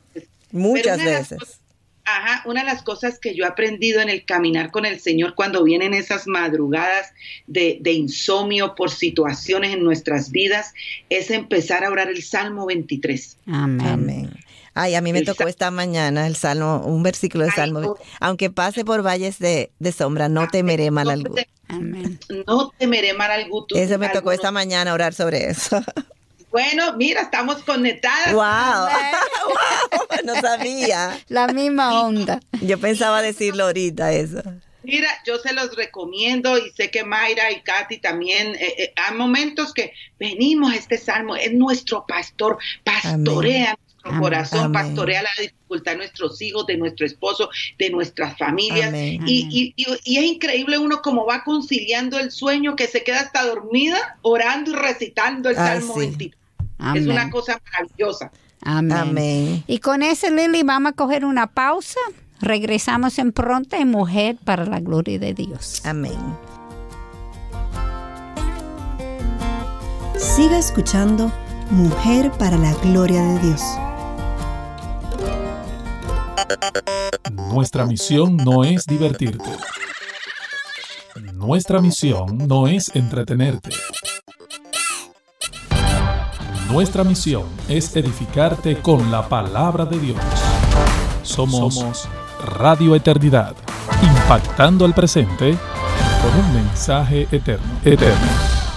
[0.52, 1.60] Muchas veces.
[2.06, 5.36] Ajá, una de las cosas que yo he aprendido en el caminar con el Señor
[5.36, 7.14] cuando vienen esas madrugadas
[7.48, 10.74] de, insomnio por situaciones en nuestras vidas
[11.10, 13.38] es empezar a orar el Salmo 23.
[13.48, 14.32] Amén.
[14.74, 17.96] Ay, a mí me tocó esta mañana el Salmo, un versículo de Salmo.
[18.20, 21.42] Aunque pase por valles de, sombra, no temeré mal alguno.
[21.70, 22.20] Amén.
[22.48, 23.68] No temeré mal alguno.
[23.76, 25.82] Eso me tocó esta mañana orar sobre eso.
[26.54, 28.32] Bueno, mira, estamos conectadas.
[28.32, 28.88] Wow.
[30.24, 31.20] no sabía.
[31.28, 32.40] La misma onda.
[32.62, 34.44] Yo pensaba decirlo ahorita eso.
[34.84, 39.18] Mira, yo se los recomiendo y sé que Mayra y Katy también, eh, eh, hay
[39.18, 45.94] momentos que venimos a este salmo, es nuestro pastor, pastorea nuestro corazón, pastorea la dificultad
[45.94, 48.94] de nuestros hijos, de nuestro esposo, de nuestras familias.
[48.94, 54.20] Y, y, es increíble uno cómo va conciliando el sueño que se queda hasta dormida
[54.22, 56.43] orando y recitando el ah, Salmo 23.
[56.96, 58.32] Es una cosa maravillosa.
[58.62, 59.64] Amén.
[59.68, 62.00] Y con ese, Lili, vamos a coger una pausa.
[62.40, 65.82] Regresamos en pronto en Mujer para la Gloria de Dios.
[65.86, 66.18] Amén.
[70.18, 71.32] Siga escuchando
[71.72, 73.62] Mujer para la Gloria de Dios.
[77.50, 79.50] Nuestra misión no es divertirte.
[81.34, 83.70] Nuestra misión no es entretenerte.
[86.72, 90.18] Nuestra misión es edificarte con la palabra de Dios.
[91.22, 92.08] Somos,
[92.46, 93.56] Radio Eternidad,
[94.02, 95.58] impactando al presente
[96.22, 97.66] con un mensaje eterno.
[97.84, 98.28] Eterno.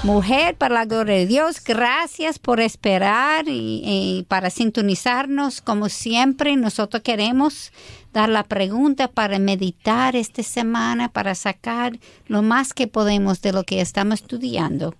[0.03, 5.61] Mujer, para la gloria de Dios, gracias por esperar y, y para sintonizarnos.
[5.61, 7.72] Como siempre, nosotros queremos
[8.12, 13.62] dar la pregunta para meditar esta semana, para sacar lo más que podemos de lo
[13.62, 14.94] que estamos estudiando.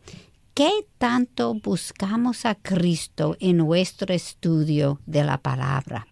[0.57, 6.07] ¿Qué tanto buscamos a Cristo en nuestro estudio de la palabra?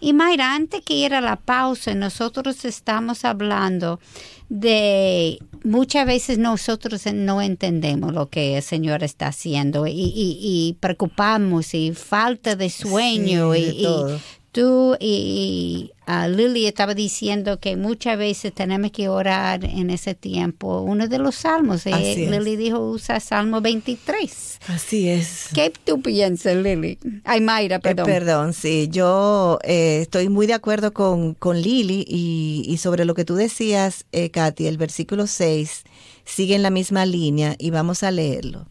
[0.00, 4.00] Y Mayra, antes que ir a la pausa, nosotros estamos hablando
[4.48, 10.78] de muchas veces nosotros no entendemos lo que el Señor está haciendo y, y, y
[10.80, 14.20] preocupamos y falta de sueño Sí, y, de y todo.
[14.52, 20.80] Tú y a Lily estaba diciendo que muchas veces tenemos que orar en ese tiempo.
[20.80, 22.26] Uno de los salmos, eh.
[22.30, 24.58] Lily dijo usa Salmo 23.
[24.68, 25.48] Así es.
[25.54, 26.98] ¿Qué tú piensas, Lily?
[27.24, 28.06] Ay, Mayra, Eh, perdón.
[28.06, 33.14] Perdón, sí, yo eh, estoy muy de acuerdo con, con Lili y, y sobre lo
[33.14, 35.84] que tú decías, eh, Katy, el versículo 6
[36.24, 38.66] sigue en la misma línea y vamos a leerlo.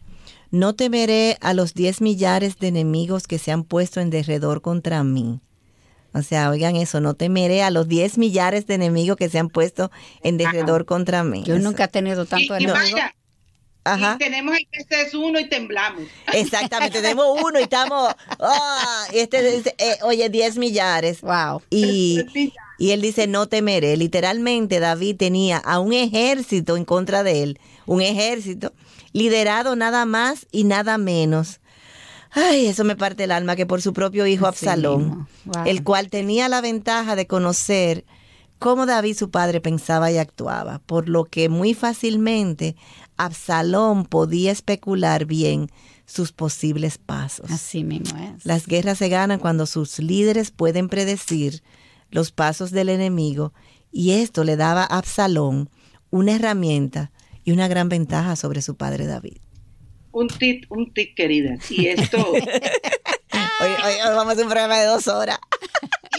[0.50, 5.04] No temeré a los diez millares de enemigos que se han puesto en derredor contra
[5.04, 5.40] mí.
[6.12, 9.48] O sea, oigan eso, no temeré a los diez millares de enemigos que se han
[9.48, 9.90] puesto
[10.22, 11.42] en derredor contra mí.
[11.44, 12.72] Yo Eso- nunca he tenido Y, tanto y enemigo.
[12.74, 13.14] vaya,
[13.84, 14.14] Ajá.
[14.16, 16.02] y tenemos el este es uno y temblamos.
[16.34, 18.12] Exactamente, tenemos uno y estamos,
[19.12, 21.20] y este dice, eh, oye, 10 millares.
[21.22, 21.62] Wow.
[21.70, 22.20] Y,
[22.78, 23.96] y él dice, no temeré.
[23.96, 28.72] Literalmente David tenía a un ejército en contra de él, un ejército
[29.12, 31.60] liderado nada más y nada menos.
[32.32, 35.26] Ay, eso me parte el alma que por su propio hijo Absalón.
[35.44, 35.64] Wow.
[35.66, 38.04] el cual tenía la ventaja de conocer
[38.58, 42.76] cómo David su padre pensaba y actuaba, por lo que muy fácilmente
[43.16, 45.70] Absalón podía especular bien
[46.06, 47.50] sus posibles pasos.
[47.50, 48.44] Así mismo es.
[48.44, 51.62] Las guerras se ganan cuando sus líderes pueden predecir
[52.10, 53.52] los pasos del enemigo
[53.90, 55.70] y esto le daba a Absalón
[56.10, 57.12] una herramienta
[57.44, 59.38] y una gran ventaja sobre su padre David.
[60.12, 61.56] Un tit, un tit, querida.
[61.68, 65.38] Y esto, Hoy, hoy- hoy vamos a hacer un programa de dos horas.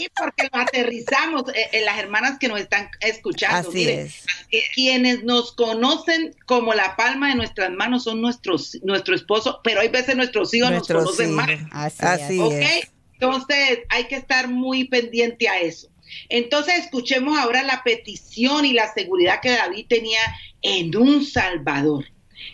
[0.00, 3.68] y porque lo aterrizamos eh, en las hermanas que nos están escuchando.
[3.68, 4.24] Así Mire, es.
[4.52, 9.80] eh, quienes nos conocen como la palma de nuestras manos son nuestros, nuestro esposo, pero
[9.80, 11.70] hay veces nuestros hijos Nuestros nos conocen hijos.
[11.72, 11.94] más.
[12.00, 12.40] Así, Así es.
[12.40, 12.52] ¿Ok?
[12.54, 12.90] es.
[13.14, 15.88] Entonces hay que estar muy pendiente a eso.
[16.28, 20.20] Entonces escuchemos ahora la petición y la seguridad que David tenía
[20.62, 22.04] en un Salvador.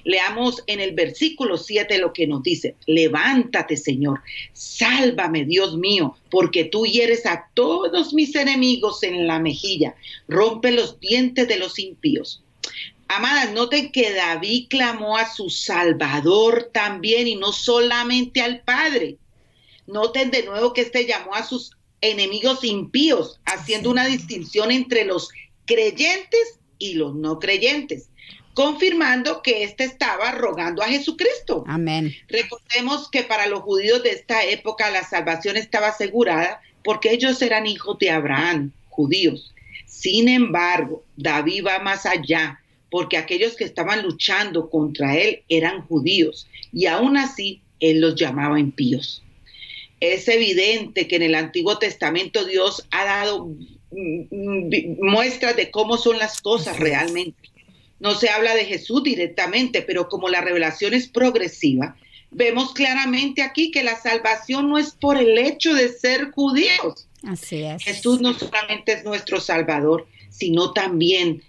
[0.05, 4.20] Leamos en el versículo 7 lo que nos dice, levántate Señor,
[4.53, 9.94] sálvame Dios mío, porque tú hieres a todos mis enemigos en la mejilla,
[10.29, 12.42] rompe los dientes de los impíos.
[13.09, 19.16] Amadas, noten que David clamó a su Salvador también y no solamente al Padre.
[19.87, 21.72] Noten de nuevo que este llamó a sus
[22.03, 25.31] enemigos impíos, haciendo una distinción entre los
[25.64, 28.08] creyentes y los no creyentes,
[28.59, 31.62] confirmando que éste estaba rogando a Jesucristo.
[31.68, 32.12] Amén.
[32.27, 37.68] Recordemos que para los judíos de esta época la salvación estaba asegurada porque ellos eran
[37.68, 39.55] hijos de Abraham, judíos.
[39.87, 46.49] Sin embargo, David va más allá porque aquellos que estaban luchando contra él eran judíos
[46.73, 49.23] y aún así él los llamaba impíos.
[50.01, 55.97] Es evidente que en el Antiguo Testamento Dios ha dado mm, mm, muestras de cómo
[55.97, 57.49] son las cosas realmente.
[58.00, 61.96] No se habla de Jesús directamente, pero como la revelación es progresiva,
[62.30, 67.06] vemos claramente aquí que la salvación no es por el hecho de ser judíos.
[67.24, 67.82] Así es.
[67.82, 71.42] Jesús no solamente es nuestro Salvador, sino también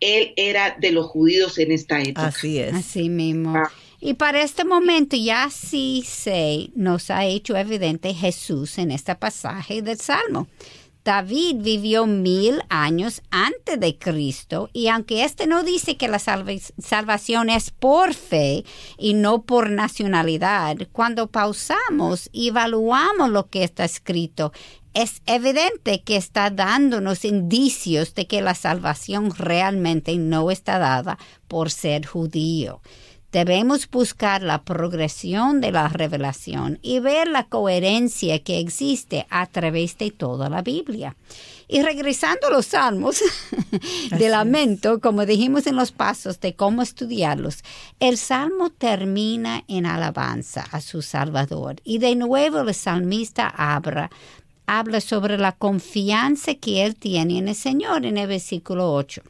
[0.00, 2.28] Él era de los judíos en esta época.
[2.28, 2.74] Así es.
[2.74, 3.56] Así mismo.
[3.56, 3.72] Ah.
[4.00, 9.82] Y para este momento ya sí se nos ha hecho evidente Jesús en este pasaje
[9.82, 10.46] del Salmo.
[11.08, 16.52] David vivió mil años antes de Cristo y aunque este no dice que la salva-
[16.76, 18.66] salvación es por fe
[18.98, 24.52] y no por nacionalidad, cuando pausamos y evaluamos lo que está escrito,
[24.92, 31.16] es evidente que está dándonos indicios de que la salvación realmente no está dada
[31.46, 32.82] por ser judío.
[33.30, 39.98] Debemos buscar la progresión de la revelación y ver la coherencia que existe a través
[39.98, 41.14] de toda la Biblia.
[41.68, 43.20] Y regresando a los salmos
[44.18, 47.62] de lamento, como dijimos en los pasos de cómo estudiarlos,
[48.00, 51.76] el salmo termina en alabanza a su Salvador.
[51.84, 54.10] Y de nuevo el salmista habla,
[54.66, 59.20] habla sobre la confianza que él tiene en el Señor en el versículo 8.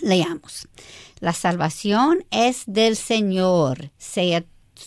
[0.00, 0.68] Leamos.
[1.20, 4.44] La salvación es del Señor, sea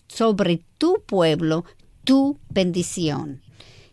[0.08, 1.65] sobre tu pueblo
[2.04, 3.41] tu bendición.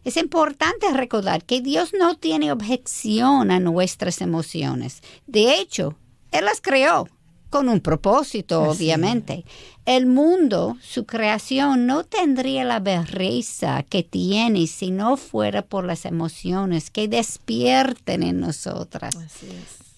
[0.04, 5.02] Es importante recordar que Dios no tiene objeción a nuestras emociones.
[5.26, 5.96] De hecho,
[6.30, 7.08] Él las creó
[7.48, 9.44] con un propósito, obviamente.
[9.86, 16.04] El mundo, su creación, no tendría la belleza que tiene si no fuera por las
[16.04, 19.14] emociones que despierten en nosotras.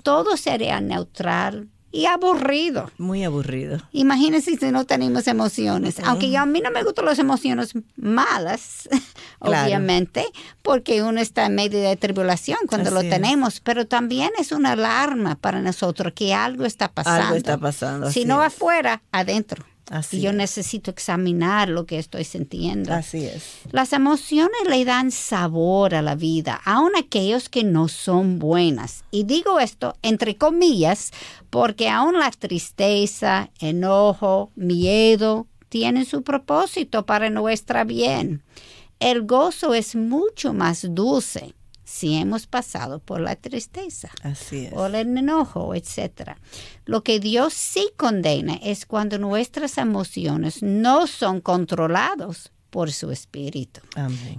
[0.07, 2.92] Todo sería neutral, y aburrido.
[2.96, 3.80] Muy aburrido.
[3.90, 5.98] Imagínense si no tenemos emociones.
[6.04, 8.88] Aunque a mí no me gustan las emociones malas,
[9.40, 10.26] obviamente,
[10.62, 15.34] porque uno está en medio de tribulación cuando lo tenemos, pero también es una alarma
[15.34, 17.22] para nosotros que algo está pasando.
[17.24, 18.12] Algo está pasando.
[18.12, 19.64] Si no afuera, adentro
[20.11, 22.93] y yo necesito examinar lo que estoy sintiendo.
[22.93, 23.61] Así es.
[23.70, 29.05] Las emociones le dan sabor a la vida, aun aquellos que no son buenas.
[29.11, 31.12] Y digo esto entre comillas,
[31.51, 38.43] porque aún la tristeza, enojo, miedo, tienen su propósito para nuestra bien.
[38.99, 41.55] El gozo es mucho más dulce
[41.87, 46.32] si hemos pasado por la tristeza Así o el enojo, etc.
[46.84, 53.80] Lo que Dios sí condena es cuando nuestras emociones no son controlados por su espíritu.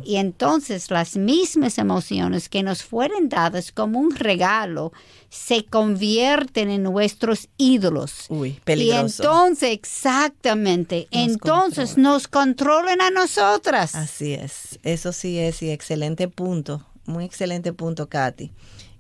[0.03, 4.91] Y entonces las mismas emociones que nos fueron dadas como un regalo
[5.29, 8.25] se convierten en nuestros ídolos.
[8.29, 9.23] Uy, peligroso.
[9.23, 13.95] Y entonces, exactamente, entonces nos controlan a nosotras.
[13.95, 18.51] Así es, eso sí es y excelente punto muy excelente punto, Katy.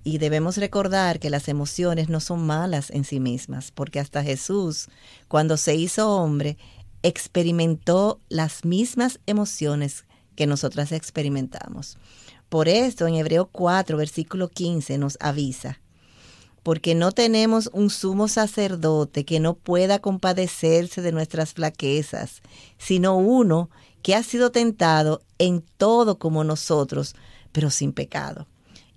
[0.03, 4.87] Y debemos recordar que las emociones no son malas en sí mismas, porque hasta Jesús,
[5.27, 6.57] cuando se hizo hombre,
[7.03, 10.05] experimentó las mismas emociones
[10.35, 11.97] que nosotras experimentamos.
[12.49, 15.81] Por esto en Hebreo 4, versículo 15 nos avisa,
[16.63, 22.41] porque no tenemos un sumo sacerdote que no pueda compadecerse de nuestras flaquezas,
[22.77, 23.69] sino uno
[24.01, 27.15] que ha sido tentado en todo como nosotros,
[27.57, 28.45] pero sin pecado.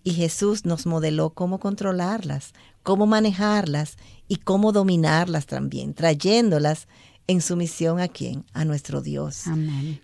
[0.05, 2.53] Y Jesús nos modeló cómo controlarlas,
[2.83, 3.97] cómo manejarlas
[4.29, 6.87] y cómo dominarlas también, trayéndolas
[7.27, 8.45] en sumisión a quién?
[8.53, 9.45] A nuestro Dios.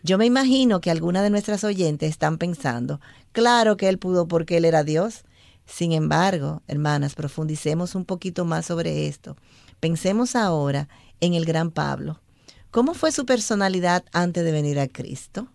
[0.03, 2.99] Yo me imagino que algunas de nuestras oyentes están pensando,
[3.33, 5.25] claro que Él pudo porque Él era Dios.
[5.67, 9.37] Sin embargo, hermanas, profundicemos un poquito más sobre esto.
[9.81, 10.89] Pensemos ahora
[11.21, 12.23] en el gran Pablo.
[12.71, 15.49] ¿Cómo fue su personalidad antes de venir a Cristo?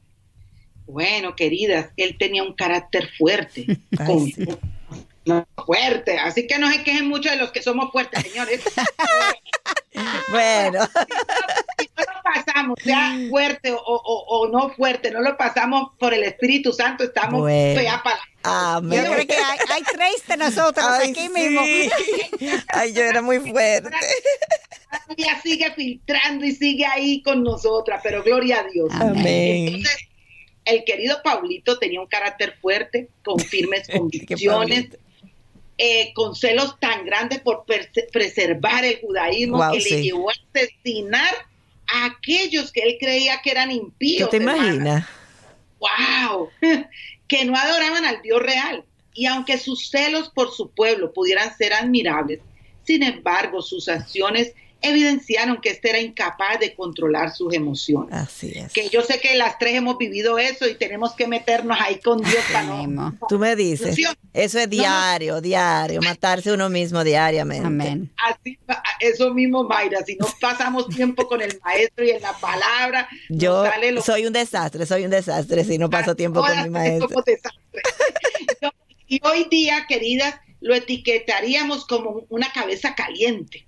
[0.92, 3.66] Bueno, queridas, él tenía un carácter fuerte.
[5.66, 6.20] fuerte.
[6.20, 8.62] Así que no se quejen mucho de los que somos fuertes, señores.
[10.30, 10.80] bueno.
[10.80, 17.06] no lo pasamos, sea fuerte o, no fuerte, no lo pasamos por el Espíritu Santo,
[17.06, 19.04] estamos fea para Amén.
[19.04, 21.62] Yo creo que hay, tres de nosotros aquí mismo.
[22.74, 23.92] Ay, yo era muy fuerte.
[25.16, 28.90] Ella sigue filtrando y sigue ahí con nosotras, pero gloria a Dios.
[29.00, 29.84] Amén
[30.66, 34.90] el querido Paulito tenía un carácter fuerte, con firmes convicciones,
[35.78, 37.66] eh, con celos tan grandes por
[38.12, 41.34] preservar el judaísmo que le llevó a asesinar
[41.88, 44.30] a aquellos que él creía que eran impíos.
[44.30, 45.08] ¿Tú te imaginas?
[45.80, 46.50] ¡Wow!
[47.28, 48.84] que no adoraban al Dios real.
[49.14, 52.40] Y aunque sus celos por su pueblo pudieran ser admirables,
[52.84, 58.14] sin embargo, sus acciones evidenciaron que este era incapaz de controlar sus emociones.
[58.14, 58.74] Así es.
[58.74, 62.20] Que yo sé que las tres hemos vivido eso y tenemos que meternos ahí con
[62.22, 63.18] Dios para no.
[63.30, 63.96] Tú me dices,
[64.34, 67.68] eso es diario, diario, matarse uno mismo diariamente.
[67.68, 68.12] Amén.
[68.18, 68.58] Así,
[69.00, 73.64] eso mismo, Mayra, si no pasamos tiempo con el maestro y en la palabra, yo
[74.04, 77.24] soy un desastre, soy un desastre si no paso tiempo con mi maestro.
[79.08, 83.68] y hoy día, queridas, lo etiquetaríamos como una cabeza caliente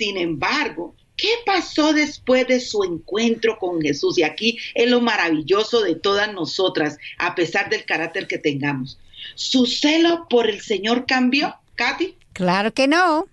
[0.00, 4.16] sin embargo, ¿qué pasó después de su encuentro con Jesús?
[4.16, 8.98] Y aquí es lo maravilloso de todas nosotras, a pesar del carácter que tengamos.
[9.34, 12.16] ¿Su celo por el Señor cambió, Katy?
[12.32, 13.26] Claro que no.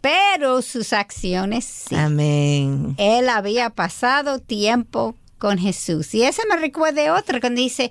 [0.00, 1.96] Pero sus acciones sí.
[1.96, 2.94] Amén.
[2.96, 6.14] Él había pasado tiempo con Jesús.
[6.14, 7.90] Y eso me recuerda otra cuando dice,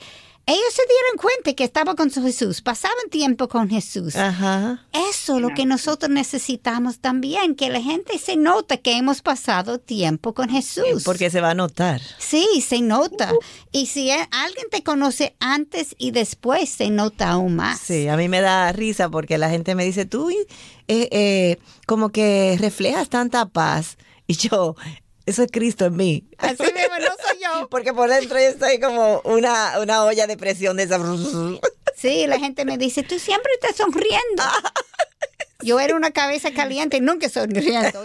[0.49, 4.15] ellos se dieron cuenta que estaba con Jesús, pasaban tiempo con Jesús.
[4.15, 4.85] Ajá.
[5.09, 9.79] Eso es lo que nosotros necesitamos también, que la gente se nota que hemos pasado
[9.79, 11.03] tiempo con Jesús.
[11.03, 12.01] Porque se va a notar.
[12.17, 13.31] Sí, se nota.
[13.71, 17.79] Y si alguien te conoce antes y después, se nota aún más.
[17.79, 20.45] Sí, a mí me da risa porque la gente me dice, tú eh,
[20.87, 23.97] eh, como que reflejas tanta paz.
[24.25, 24.75] Y yo,
[25.25, 26.23] eso es Cristo en mí.
[26.39, 27.15] Así mismo, no
[27.69, 30.99] Porque por dentro yo estoy como una, una olla de presión de esa.
[31.95, 34.43] Sí, la gente me dice, tú siempre estás sonriendo.
[35.61, 38.01] Yo era una cabeza caliente y nunca sonriendo.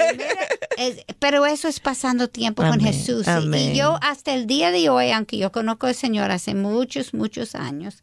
[1.20, 3.26] pero eso es pasando tiempo con Jesús.
[3.52, 7.54] Y yo hasta el día de hoy, aunque yo conozco al Señor hace muchos, muchos
[7.54, 8.02] años,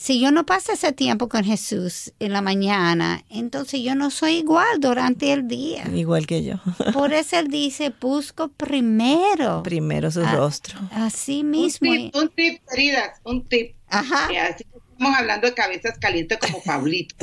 [0.00, 4.36] si yo no paso ese tiempo con Jesús en la mañana, entonces yo no soy
[4.36, 5.84] igual durante el día.
[5.92, 6.54] Igual que yo.
[6.92, 9.64] Por eso él dice, busco primero.
[9.64, 10.78] Primero su rostro.
[10.92, 11.90] Así mismo.
[11.90, 13.74] Un tip, un tip, queridas, un tip.
[13.88, 14.26] Ajá.
[14.26, 17.16] Así que estamos hablando de cabezas calientes como Pablito.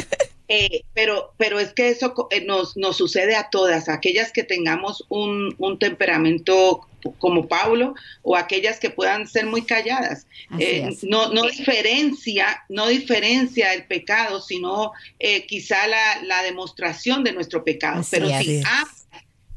[0.47, 5.05] Eh, pero, pero es que eso eh, nos, nos sucede a todas, aquellas que tengamos
[5.09, 6.87] un, un temperamento
[7.19, 7.93] como Pablo
[8.23, 10.27] o aquellas que puedan ser muy calladas.
[10.59, 17.33] Eh, no, no diferencia, no diferencia el pecado, sino eh, quizá la, la demostración de
[17.33, 17.99] nuestro pecado.
[17.99, 18.45] Así pero es.
[18.45, 18.61] si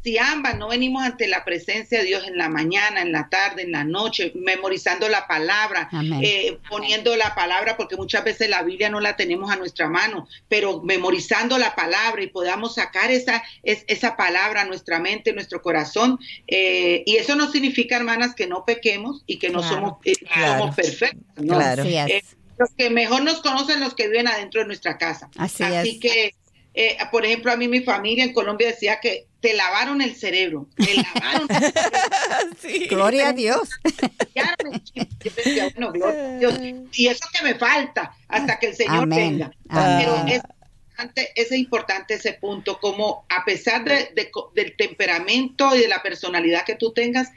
[0.02, 3.62] si ambas no venimos ante la presencia de Dios en la mañana, en la tarde,
[3.62, 5.88] en la noche, memorizando la palabra,
[6.22, 10.28] eh, poniendo la palabra, porque muchas veces la Biblia no la tenemos a nuestra mano,
[10.48, 15.60] pero memorizando la palabra y podamos sacar esa, es- esa palabra a nuestra mente, nuestro
[15.62, 16.18] corazón.
[16.46, 19.74] eh, y eso no significa, hermanas, que no pequemos y que no Claro.
[19.74, 20.58] somos, eh, Claro.
[20.60, 21.22] somos perfectos.
[21.44, 21.54] ¿no?
[21.56, 21.82] Claro.
[21.82, 21.96] Así.
[21.96, 22.24] Eh,
[22.58, 25.28] los que mejor nos conocen los que viven adentro de nuestra casa.
[25.36, 25.98] Así es.
[26.00, 26.34] que,
[26.80, 30.68] eh, por ejemplo, a mí mi familia en Colombia decía que te lavaron el cerebro,
[30.76, 33.68] te lavaron el cerebro, Gloria a Dios.
[33.82, 35.08] cambiaron el chip.
[35.24, 36.54] Yo decía, bueno, gloria a Dios.
[36.92, 39.38] Y eso que me falta hasta que el Señor Amén.
[39.38, 39.50] venga.
[39.68, 45.74] Pero es importante, es importante ese punto, como a pesar de- de co- del temperamento
[45.76, 47.28] y de la personalidad que tú tengas,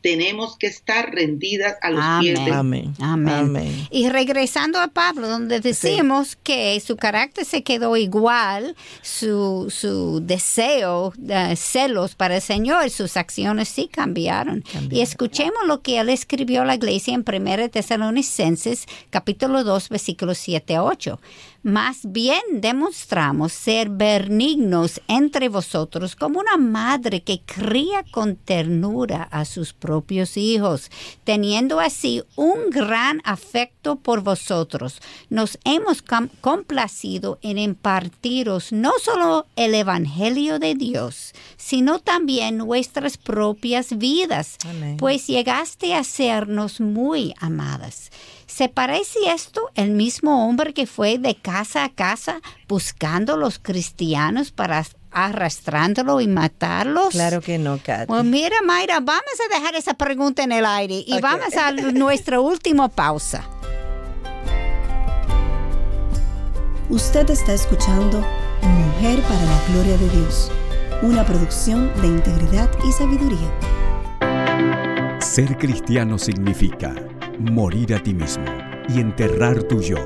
[0.00, 2.94] tenemos que estar rendidas a los pies de Amén.
[3.00, 3.34] Amén.
[3.34, 3.88] Amén.
[3.90, 11.12] Y regresando a Pablo, donde decimos que su carácter se quedó igual, su, su deseo,
[11.16, 14.64] de celos para el Señor, sus acciones sí cambiaron.
[14.90, 20.38] Y escuchemos lo que él escribió a la iglesia en 1 Tesalonicenses, capítulo 2, versículos
[20.38, 21.20] 7 a 8.
[21.62, 29.44] Más bien demostramos ser benignos entre vosotros como una madre que cría con ternura a
[29.44, 30.90] sus propios hijos,
[31.24, 35.02] teniendo así un gran afecto por vosotros.
[35.28, 43.18] Nos hemos com- complacido en impartiros no solo el Evangelio de Dios, sino también nuestras
[43.18, 44.96] propias vidas, Amén.
[44.96, 48.10] pues llegaste a sernos muy amadas.
[48.50, 54.50] ¿Se parece esto el mismo hombre que fue de casa a casa buscando los cristianos
[54.50, 57.10] para arrastrándolo y matarlos?
[57.10, 58.06] Claro que no, Katy.
[58.06, 62.40] Pues mira, Mayra, vamos a dejar esa pregunta en el aire y vamos a nuestra
[62.40, 63.48] última pausa.
[66.88, 68.18] Usted está escuchando
[68.62, 70.50] Mujer para la Gloria de Dios,
[71.02, 73.48] una producción de integridad y sabiduría.
[75.20, 76.96] Ser cristiano significa
[77.40, 78.44] morir a ti mismo
[78.88, 79.96] y enterrar tu yo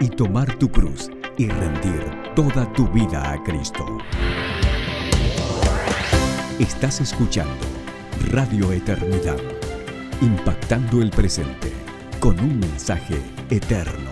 [0.00, 2.04] y tomar tu cruz y rendir
[2.34, 3.98] toda tu vida a Cristo.
[6.58, 7.54] Estás escuchando
[8.30, 9.38] Radio Eternidad,
[10.20, 11.72] impactando el presente
[12.20, 13.16] con un mensaje
[13.48, 14.10] eterno.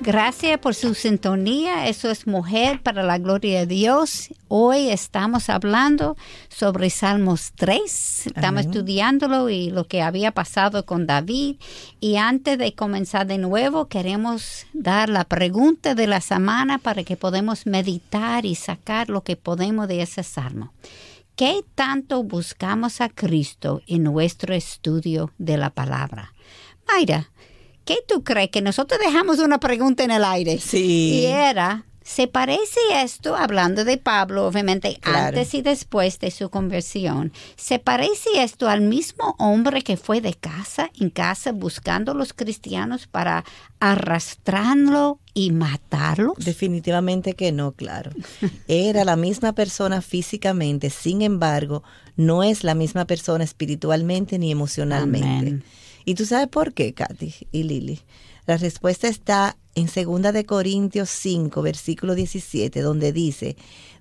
[0.00, 1.88] Gracias por su sintonía.
[1.88, 4.28] Eso es Mujer para la Gloria de Dios.
[4.48, 6.16] Hoy estamos hablando
[6.48, 8.28] sobre Salmos 3.
[8.28, 8.70] Estamos Amén.
[8.70, 11.56] estudiándolo y lo que había pasado con David.
[11.98, 17.16] Y antes de comenzar de nuevo, queremos dar la pregunta de la semana para que
[17.16, 20.72] podamos meditar y sacar lo que podemos de ese salmo.
[21.34, 26.32] ¿Qué tanto buscamos a Cristo en nuestro estudio de la palabra?
[26.86, 27.30] Mayra,
[27.84, 28.50] ¿qué tú crees?
[28.50, 30.58] Que nosotros dejamos una pregunta en el aire.
[30.58, 31.20] Sí.
[31.20, 35.26] Y era, ¿se parece esto, hablando de Pablo, obviamente, Claro.
[35.26, 40.32] antes y después de su conversión, ¿se parece esto al mismo hombre que fue de
[40.34, 43.44] casa en casa buscando a los cristianos para
[43.80, 46.36] arrastrarlo y matarlos?
[46.38, 48.12] Definitivamente que no, claro.
[48.68, 51.82] Era la misma persona físicamente, sin embargo,
[52.16, 55.26] no es la misma persona espiritualmente ni emocionalmente.
[55.48, 55.64] Amén.
[56.04, 58.00] ¿Y tú sabes por qué, Katy y Lili?
[58.46, 63.56] La respuesta está en 2 de Corintios 5, versículo 17, donde dice,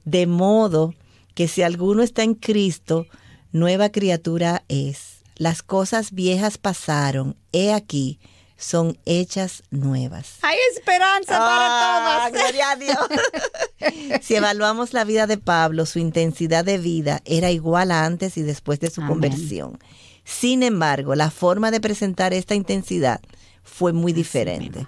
[0.05, 0.93] de modo
[1.33, 3.07] que si alguno está en Cristo,
[3.51, 5.17] nueva criatura es.
[5.35, 8.19] Las cosas viejas pasaron, he aquí,
[8.57, 10.37] son hechas nuevas.
[10.43, 12.31] Hay esperanza Ah, para todas.
[12.53, 14.21] gloria a Dios.
[14.23, 18.43] si evaluamos la vida de Pablo, su intensidad de vida era igual a antes y
[18.43, 19.09] después de su Amén.
[19.13, 19.77] conversión.
[20.23, 23.19] Sin embargo, la forma de presentar esta intensidad
[23.65, 24.87] fue muy diferente.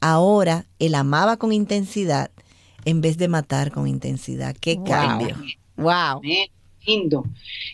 [0.00, 2.30] Ahora él amaba con intensidad
[2.84, 4.54] en vez de matar con intensidad.
[4.60, 4.84] ¡Qué Wow.
[4.86, 5.36] cambio!
[5.76, 6.22] Wow.
[6.86, 7.24] Lindo.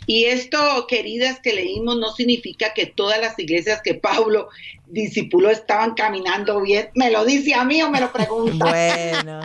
[0.07, 4.49] Y esto, queridas, que leímos no significa que todas las iglesias que Pablo
[4.89, 6.89] discipuló estaban caminando bien.
[6.95, 8.65] ¿Me lo dice a mí o me lo pregunta?
[8.65, 9.41] Bueno,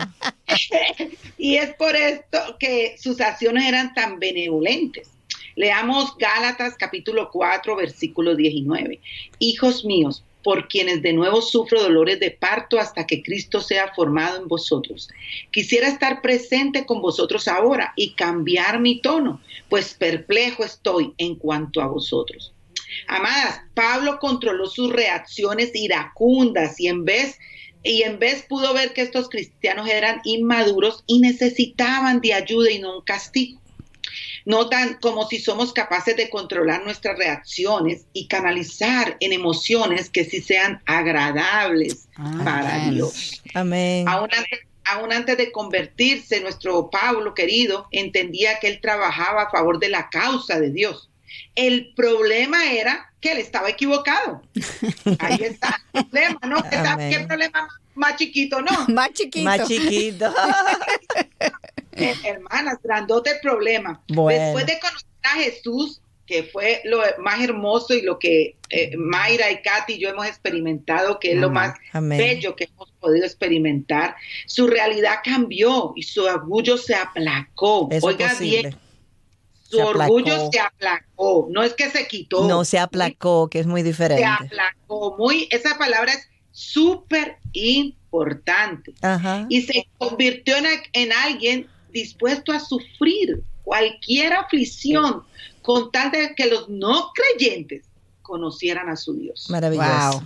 [1.38, 5.08] y es por esto que sus acciones eran tan benevolentes.
[5.54, 8.98] Leamos Gálatas capítulo 4, versículo 19.
[9.38, 14.40] Hijos míos, por quienes de nuevo sufro dolores de parto hasta que Cristo sea formado
[14.40, 15.08] en vosotros.
[15.50, 21.80] Quisiera estar presente con vosotros ahora y cambiar mi tono, pues perplejo estoy en cuanto
[21.80, 22.52] a vosotros.
[23.06, 27.38] Amadas, Pablo controló sus reacciones iracundas y en vez
[27.82, 32.78] y en vez pudo ver que estos cristianos eran inmaduros y necesitaban de ayuda y
[32.78, 33.59] no un castigo.
[34.50, 40.40] Notan como si somos capaces de controlar nuestras reacciones y canalizar en emociones que sí
[40.40, 42.08] sean agradables
[42.44, 43.42] para Dios.
[43.54, 44.08] Amén.
[44.08, 49.78] Aún antes, aún antes de convertirse, nuestro Pablo querido entendía que él trabajaba a favor
[49.78, 51.08] de la causa de Dios.
[51.54, 54.42] El problema era que él estaba equivocado.
[55.20, 56.62] Ahí está el problema, ¿no?
[57.08, 57.79] ¿Qué problema más
[58.16, 58.70] chiquito, no?
[58.88, 59.44] Más chiquito.
[59.44, 60.32] Más chiquito.
[61.92, 64.00] Eh, hermanas, grandote el problema.
[64.06, 69.50] Después de conocer a Jesús, que fue lo más hermoso y lo que eh, Mayra
[69.50, 74.14] y Katy y yo hemos experimentado, que es lo más bello que hemos podido experimentar,
[74.46, 77.88] su realidad cambió y su orgullo se aplacó.
[78.00, 78.76] Oiga bien,
[79.70, 82.46] su orgullo se aplacó, no es que se quitó.
[82.46, 84.22] No, se aplacó, que es muy diferente.
[84.22, 88.94] Se aplacó, muy, esa palabra es súper importante.
[89.48, 95.22] Y se convirtió en, en alguien dispuesto a sufrir cualquier aflicción
[95.62, 97.86] con tal de que los no creyentes
[98.22, 99.48] conocieran a su Dios.
[99.50, 100.22] Maravilloso.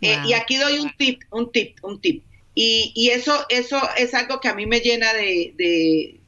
[0.00, 2.24] Eh, y aquí doy un tip, un tip, un tip.
[2.54, 6.20] Y, y, eso, eso es algo que a mí me llena de,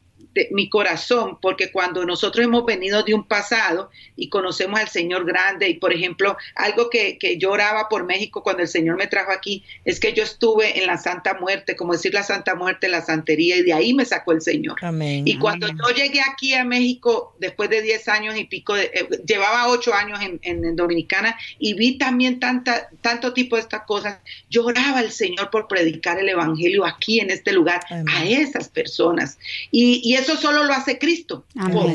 [0.51, 5.69] mi corazón, porque cuando nosotros hemos venido de un pasado y conocemos al Señor grande,
[5.69, 9.33] y por ejemplo, algo que, que yo oraba por México cuando el Señor me trajo
[9.33, 13.03] aquí, es que yo estuve en la Santa Muerte, como decir la Santa Muerte, la
[13.03, 14.77] santería, y de ahí me sacó el Señor.
[15.25, 18.91] Y cuando yo llegué aquí a México, después de 10 años y pico, eh,
[19.27, 24.19] llevaba 8 años en, en, Dominicana, y vi también tanta, tanto tipo de estas cosas,
[24.49, 29.39] yo oraba al Señor por predicar el Evangelio aquí en este lugar, a esas personas.
[29.71, 31.45] Y, y eso solo lo hace Cristo,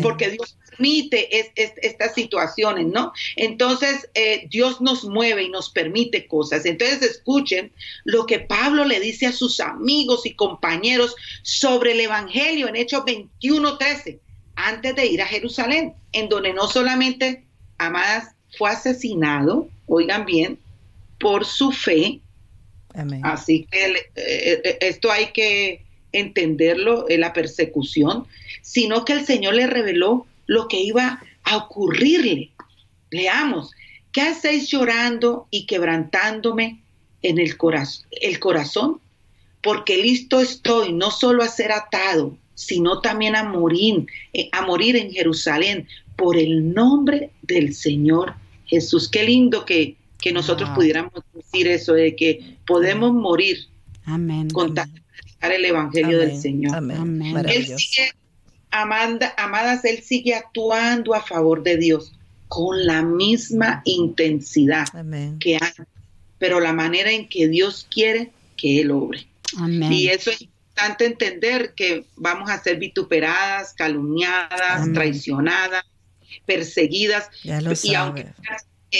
[0.01, 3.13] porque Dios permite estas situaciones, ¿no?
[3.35, 6.65] Entonces, eh, Dios nos mueve y nos permite cosas.
[6.65, 7.71] Entonces, escuchen
[8.03, 13.03] lo que Pablo le dice a sus amigos y compañeros sobre el Evangelio en Hechos
[13.05, 14.19] 21:13,
[14.55, 17.45] antes de ir a Jerusalén, en donde no solamente,
[17.77, 20.59] amadas, fue asesinado, oigan bien,
[21.19, 22.21] por su fe.
[23.23, 25.84] Así que eh, eh, esto hay que
[26.19, 28.25] entenderlo, en la persecución,
[28.61, 32.51] sino que el Señor le reveló lo que iba a ocurrirle.
[33.11, 33.71] Leamos,
[34.11, 36.81] ¿qué hacéis llorando y quebrantándome
[37.21, 38.99] en el, corazón, el corazón?
[39.61, 44.95] Porque listo estoy no solo a ser atado, sino también a morir, eh, a morir
[44.95, 48.33] en Jerusalén por el nombre del Señor
[48.65, 49.09] Jesús.
[49.09, 53.67] Qué lindo que, que nosotros pudiéramos decir eso, de que podemos morir
[54.05, 54.49] Amén.
[54.49, 54.73] con
[55.41, 56.77] el Evangelio del Señor.
[57.47, 58.11] Él sigue,
[58.71, 62.13] Amanda, amadas, Él sigue actuando a favor de Dios
[62.47, 64.87] con la misma intensidad
[65.39, 65.85] que antes,
[66.37, 69.27] pero la manera en que Dios quiere que Él obre.
[69.89, 75.83] Y eso es importante entender que vamos a ser vituperadas, calumniadas, traicionadas,
[76.45, 77.29] perseguidas.
[77.43, 78.27] y aunque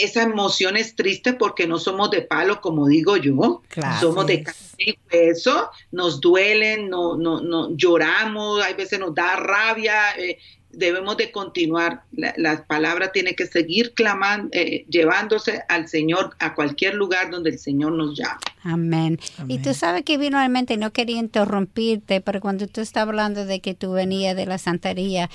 [0.02, 3.62] esa emoción es triste porque no somos de palo, como digo yo,
[4.00, 9.36] somos de carne y hueso, nos duelen, no, no, no, lloramos, hay veces nos da
[9.36, 10.38] rabia, eh,
[10.76, 16.94] debemos de continuar, la, palabra tiene que seguir clamando, eh, llevándose al Señor a cualquier
[16.94, 18.40] lugar donde el Señor nos llame.
[18.62, 19.18] Amén.
[19.48, 23.46] Y tú sabes que vino a mente, no quería interrumpirte, pero cuando tú estás hablando
[23.46, 25.30] de que tú venías de la santería,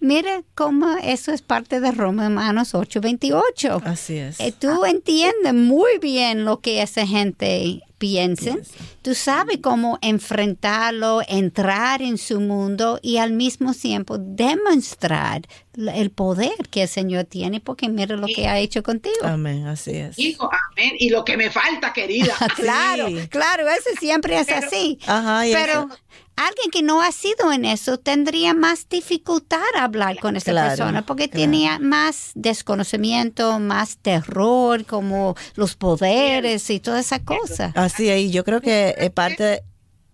[0.00, 3.82] Mire cómo eso es parte de Romanos 8:28.
[3.84, 4.38] Así es.
[4.40, 8.56] Eh, tú entiendes muy bien lo que esa gente piensa.
[9.02, 15.42] Tú sabes cómo enfrentarlo, entrar en su mundo y al mismo tiempo demostrar
[15.76, 19.24] el poder que el Señor tiene, porque mire lo que ha hecho contigo.
[19.24, 20.18] Amén, así es.
[20.18, 20.92] Hijo, amén.
[20.98, 22.34] Y lo que me falta, querida.
[22.56, 24.98] claro, claro, eso siempre es así.
[25.06, 25.88] Ajá, pero
[26.36, 31.06] alguien que no ha sido en eso tendría más dificultad a hablar con esa persona
[31.06, 37.72] porque tenía más desconocimiento, más terror, como los poderes y toda esa cosa.
[37.74, 39.62] Así es, yo creo que es parte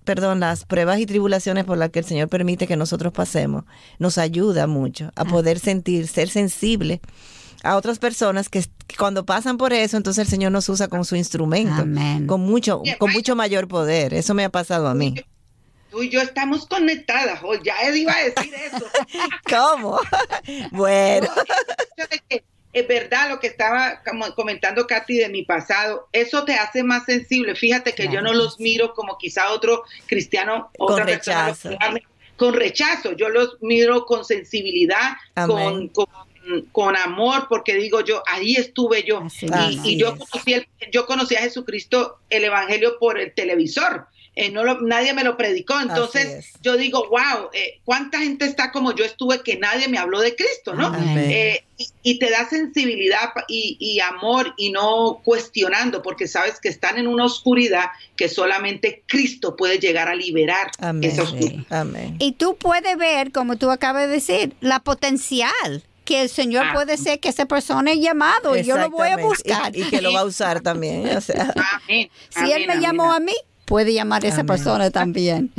[0.04, 3.64] perdón, las pruebas y tribulaciones por las que el Señor permite que nosotros pasemos,
[3.98, 5.24] nos ayuda mucho a ah.
[5.24, 7.00] poder sentir, ser sensible
[7.62, 8.64] a otras personas que
[8.98, 11.84] cuando pasan por eso, entonces el Señor nos usa como su instrumento,
[12.26, 14.14] con mucho, con mucho mayor poder.
[14.14, 15.14] Eso me ha pasado a mí.
[15.90, 17.40] tú y yo estamos conectadas.
[17.44, 18.86] Oh, ya iba a decir eso.
[19.48, 20.00] ¿Cómo?
[20.72, 21.28] bueno.
[22.72, 24.02] Es verdad lo que estaba
[24.36, 27.54] comentando Katy de mi pasado, eso te hace más sensible.
[27.54, 31.70] Fíjate que yo no los miro como quizá otro cristiano, otra con rechazo.
[32.36, 35.14] con rechazo, yo los miro con sensibilidad,
[35.46, 35.90] con,
[36.72, 39.22] con, amor, porque digo yo, ahí estuve yo.
[39.84, 44.06] y, yo, conocí yo conocí a Jesucristo, el Evangelio por el televisor.
[44.36, 45.78] Eh, no nadie me lo predicó.
[45.80, 50.20] Entonces yo digo, wow, eh, ¿cuánta gente está como yo estuve que nadie me habló
[50.20, 50.94] de Cristo, ¿no?
[51.16, 51.64] Eh,
[52.02, 57.24] y, te da sensibilidad y, amor y no cuestionando, porque sabes que están en una
[57.24, 60.70] oscuridad que solamente Cristo puede llegar a liberar
[61.02, 61.86] esa oscuridad.
[62.18, 66.72] Y tú puedes ver, como tú acabas de decir, la potencial que el Señor ah.
[66.74, 69.76] puede ser que esa persona es llamado y yo lo voy a buscar.
[69.76, 71.16] Y, que lo va a usar también.
[71.16, 71.54] O sea.
[71.86, 75.52] si Él me llamó a mí, puede llamar a esa persona también.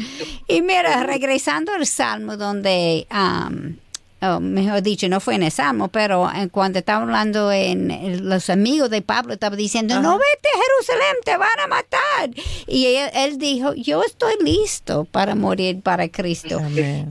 [0.47, 3.77] Y mira, regresando al Salmo donde um,
[4.23, 8.91] Oh, mejor dicho, no fue en el Salmo, pero cuando estaba hablando en, los amigos
[8.91, 12.29] de Pablo, estaba diciendo, no vete a Jerusalén, te van a matar.
[12.67, 16.61] Y él, dijo, yo estoy listo para morir para Cristo.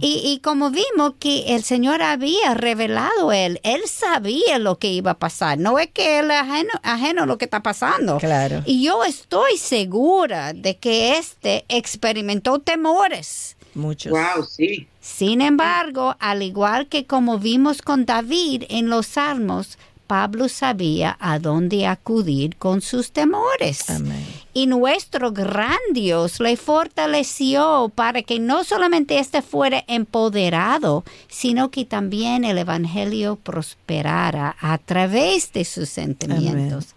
[0.01, 5.13] Y, y, como vimos que el Señor había revelado él, él sabía lo que iba
[5.13, 5.59] a pasar.
[5.59, 8.19] No es que él ajeno, ajeno a lo que está pasando.
[8.19, 8.63] Claro.
[8.67, 14.13] Y yo estoy segura de que este experimentó temores Muchos.
[14.13, 14.89] Wow, sí.
[15.17, 21.39] Sin embargo, al igual que como vimos con David en los Salmos, Pablo sabía a
[21.39, 23.91] dónde acudir con sus temores.
[23.91, 24.27] Amén.
[24.55, 31.85] Y nuestro gran Dios le fortaleció para que no solamente éste fuera empoderado, sino que
[31.85, 36.95] también el Evangelio prosperara a través de sus sentimientos.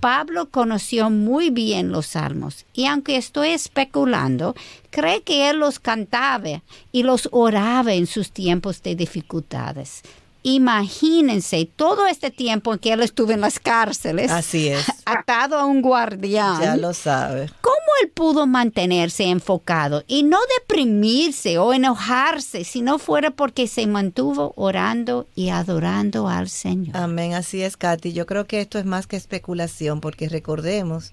[0.00, 4.54] Pablo conoció muy bien los salmos y aunque estoy especulando,
[4.90, 10.02] cree que él los cantaba y los oraba en sus tiempos de dificultades.
[10.42, 14.30] Imagínense todo este tiempo en que él estuvo en las cárceles.
[14.30, 14.84] Así es.
[15.04, 16.60] Atado a un guardián.
[16.60, 17.50] Ya lo sabe.
[17.60, 23.86] ¿Cómo él pudo mantenerse enfocado y no deprimirse o enojarse si no fuera porque se
[23.86, 26.96] mantuvo orando y adorando al Señor?
[26.96, 27.34] Amén.
[27.34, 28.12] Así es, Katy.
[28.12, 31.12] Yo creo que esto es más que especulación porque recordemos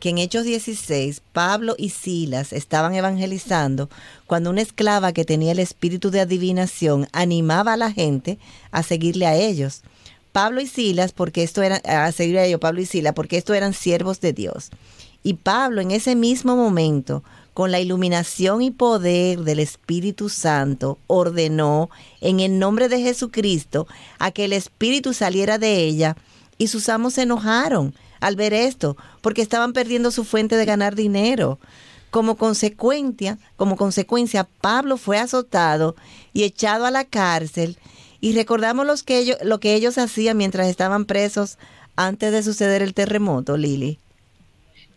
[0.00, 3.88] que en Hechos 16 Pablo y Silas estaban evangelizando
[4.26, 8.38] cuando una esclava que tenía el espíritu de adivinación animaba a la gente
[8.70, 9.82] a seguirle a ellos.
[10.32, 13.54] Pablo y Silas, porque esto era, a seguir a ellos, Pablo y Silas, porque esto
[13.54, 14.70] eran siervos de Dios.
[15.22, 17.22] Y Pablo en ese mismo momento,
[17.54, 21.88] con la iluminación y poder del Espíritu Santo, ordenó
[22.20, 23.86] en el nombre de Jesucristo
[24.18, 26.16] a que el Espíritu saliera de ella
[26.58, 30.94] y sus amos se enojaron al ver esto, porque estaban perdiendo su fuente de ganar
[30.94, 31.58] dinero.
[32.10, 35.94] Como consecuencia, como consecuencia, Pablo fue azotado
[36.32, 37.76] y echado a la cárcel.
[38.22, 41.58] Y recordamos los que ellos, lo que ellos hacían mientras estaban presos
[41.96, 43.98] antes de suceder el terremoto, Lili.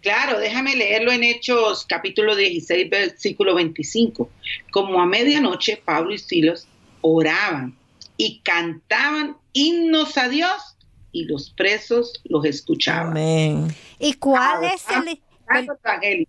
[0.01, 4.29] Claro, déjame leerlo en Hechos capítulo 16, versículo 25.
[4.71, 6.65] Como a medianoche, Pablo y Silos
[7.01, 7.75] oraban
[8.15, 10.76] y cantaban himnos a Dios
[11.17, 13.09] y los presos los escuchaban.
[13.09, 13.75] Amén.
[13.99, 16.27] ¿Y cuál es el,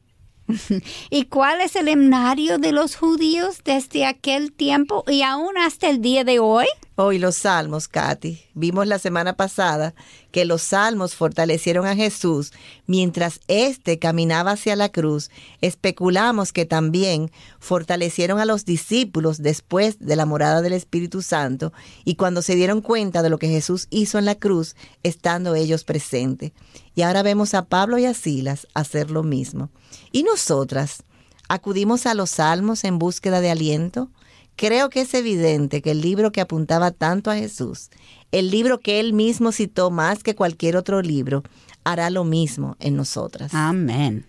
[1.11, 6.01] ¿Y cuál es el himnario de los judíos desde aquel tiempo y aún hasta el
[6.01, 6.67] día de hoy?
[6.97, 8.41] Hoy los salmos, Katy.
[8.55, 9.95] Vimos la semana pasada
[10.39, 12.53] que los salmos fortalecieron a Jesús
[12.87, 15.33] mientras éste caminaba hacia la cruz.
[15.63, 21.73] Especulamos que también fortalecieron a los discípulos después de la morada del Espíritu Santo
[22.05, 25.83] y cuando se dieron cuenta de lo que Jesús hizo en la cruz, estando ellos
[25.83, 26.53] presentes.
[26.95, 29.71] Y ahora vemos a Pablo y a Silas hacer lo mismo.
[30.13, 31.03] ¿Y nosotras?
[31.49, 34.09] ¿Acudimos a los salmos en búsqueda de aliento?
[34.59, 37.91] Creo que es evidente que el libro que apuntaba tanto a Jesús,
[38.33, 41.43] el libro que él mismo citó más que cualquier otro libro,
[41.85, 43.55] hará lo mismo en nosotras.
[43.55, 44.27] Amén.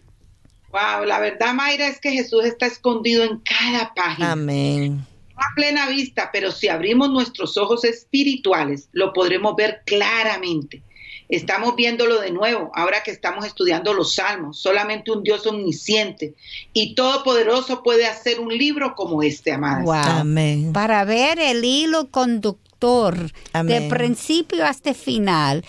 [0.71, 4.33] Wow, la verdad, Mayra, es que Jesús está escondido en cada página.
[4.33, 4.97] Amén.
[4.97, 10.83] No a plena vista, pero si abrimos nuestros ojos espirituales, lo podremos ver claramente.
[11.29, 14.59] Estamos viéndolo de nuevo, ahora que estamos estudiando los salmos.
[14.59, 16.35] Solamente un Dios omnisciente
[16.73, 19.91] y todopoderoso puede hacer un libro como este, amado.
[19.93, 20.73] Amén.
[20.73, 25.63] Para ver el hilo conductor de principio hasta final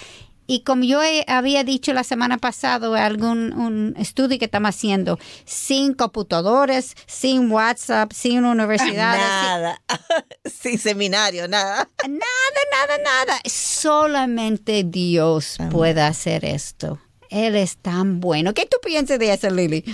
[0.51, 0.99] y como yo
[1.29, 8.11] había dicho la semana pasada, algún un estudio que estamos haciendo, sin computadores, sin WhatsApp,
[8.13, 9.17] sin universidad.
[9.17, 9.81] Nada,
[10.45, 11.89] sin, seminario, nada.
[12.03, 13.41] Nada, nada, nada.
[13.45, 16.99] Solamente Dios puede hacer esto.
[17.29, 18.53] Él es tan bueno.
[18.53, 19.85] ¿Qué tú piensas de eso, Lili?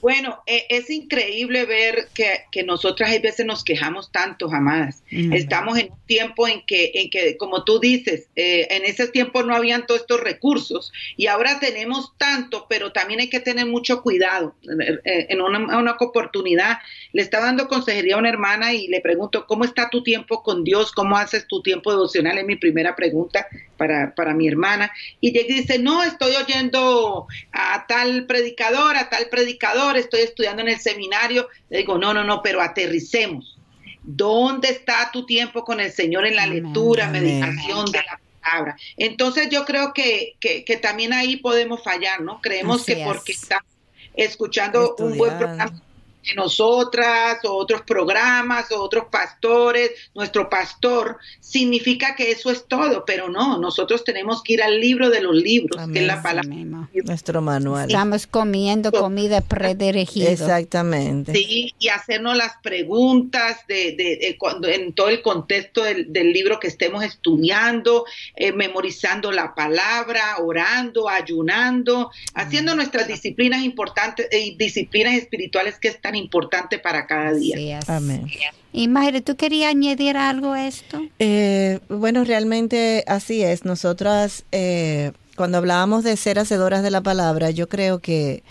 [0.00, 5.02] Bueno, e, es increíble ver que, que, nosotras a veces nos quejamos tanto, amadas.
[5.10, 9.42] Estamos en un tiempo en que, en que como tú dices, eh, en ese tiempo
[9.42, 14.02] no habían todos estos recursos y ahora tenemos tanto, pero también hay que tener mucho
[14.02, 14.54] cuidado.
[15.04, 16.78] Eh, en una, una oportunidad
[17.12, 20.62] le estaba dando consejería a una hermana y le pregunto, ¿cómo está tu tiempo con
[20.62, 20.92] Dios?
[20.92, 22.38] ¿Cómo haces tu tiempo devocional?
[22.38, 23.46] Es mi primera pregunta
[23.78, 24.92] para, para mi hermana.
[25.20, 30.68] Y ella dice, no, estoy oyendo a tal predicador, a tal predicador estoy estudiando en
[30.68, 31.48] el seminario.
[31.70, 33.58] Le digo, no, no, no, pero aterricemos.
[34.02, 38.76] ¿Dónde está tu tiempo con el Señor en la lectura, meditación de la palabra?
[38.96, 42.40] Entonces yo creo que, que, también ahí podemos fallar, ¿no?
[42.40, 43.66] Creemos que porque estamos
[44.14, 45.82] escuchando un buen programa
[46.36, 53.28] nosotras o otros programas o otros pastores, nuestro pastor, significa que eso es todo, pero
[53.28, 56.54] no, nosotros tenemos que ir al libro de los libros, que es la palabra.
[57.04, 57.88] Nuestro manual.
[57.88, 60.30] Estamos comiendo comida predirigida.
[60.30, 61.32] Exactamente.
[61.32, 66.68] Sí, y hacernos las preguntas de, de, cuando, en todo el contexto del, libro que
[66.68, 68.04] estemos estudiando,
[68.36, 75.88] eh, memorizando la palabra, orando, ayunando, haciendo nuestras disciplinas importantes y eh, disciplinas espirituales que
[75.88, 77.80] están importante para cada día.
[77.86, 78.26] Amén.
[78.72, 81.00] Y Mayra, ¿tú querías añadir algo a esto?
[81.18, 83.64] Eh, bueno, realmente así es.
[83.64, 88.42] Nosotras, eh, cuando hablábamos de ser hacedoras de la palabra, yo creo que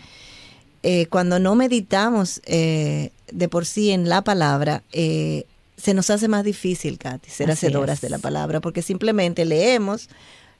[0.84, 6.98] eh, cuando no meditamos de por sí en la palabra, se nos hace más difícil,
[6.98, 10.10] Katy, ser hacedoras de la palabra, porque simplemente leemos,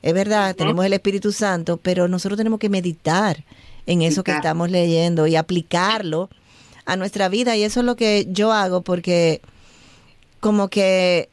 [0.04, 3.44] es verdad, tenemos el Espíritu Santo, pero nosotros tenemos que meditar
[3.88, 6.30] en eso que estamos leyendo y aplicarlo
[6.88, 9.42] a nuestra vida y eso es lo que yo hago porque
[10.40, 11.30] como que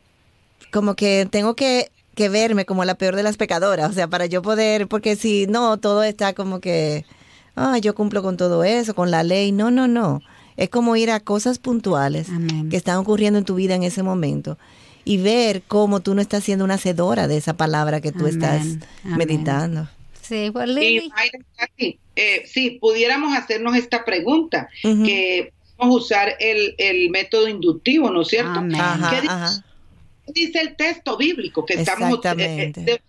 [0.74, 4.26] como que tengo que, que verme como la peor de las pecadoras, o sea, para
[4.26, 7.04] yo poder, porque si no, todo está como que,
[7.54, 10.20] ah, yo cumplo con todo eso, con la ley, no, no, no.
[10.56, 12.26] Es como ir a cosas puntuales
[12.70, 14.58] que están ocurriendo en tu vida en ese momento
[15.04, 18.66] y ver cómo tú no estás siendo una hacedora de esa palabra que tú estás
[19.04, 19.88] meditando.
[20.22, 21.12] Sí, pues Lili.
[22.16, 28.28] Eh, sí, pudiéramos hacernos esta pregunta, que podemos usar el, el, método inductivo, ¿no es
[28.28, 28.62] cierto?
[29.10, 33.00] ¿Qué, dice, el texto bíblico que estamos eh, eh,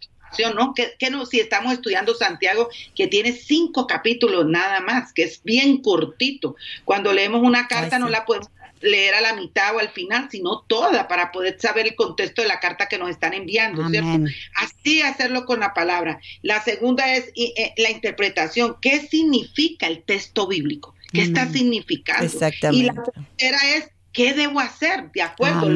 [0.53, 0.73] ¿no?
[0.73, 5.77] Que, no, si estamos estudiando Santiago, que tiene cinco capítulos nada más, que es bien
[5.81, 6.55] cortito.
[6.83, 8.49] Cuando leemos una carta no la podemos
[8.85, 12.47] leer a la mitad o al final, sino toda para poder saber el contexto de
[12.47, 14.31] la carta que nos están enviando, ¿cierto?
[14.55, 16.19] Así hacerlo con la palabra.
[16.41, 18.77] La segunda es eh, la interpretación.
[18.81, 20.95] ¿Qué significa el texto bíblico?
[21.11, 22.25] ¿Qué está significando?
[22.25, 22.83] Exactamente.
[22.83, 25.11] Y la tercera es, ¿qué debo hacer?
[25.13, 25.69] De acuerdo,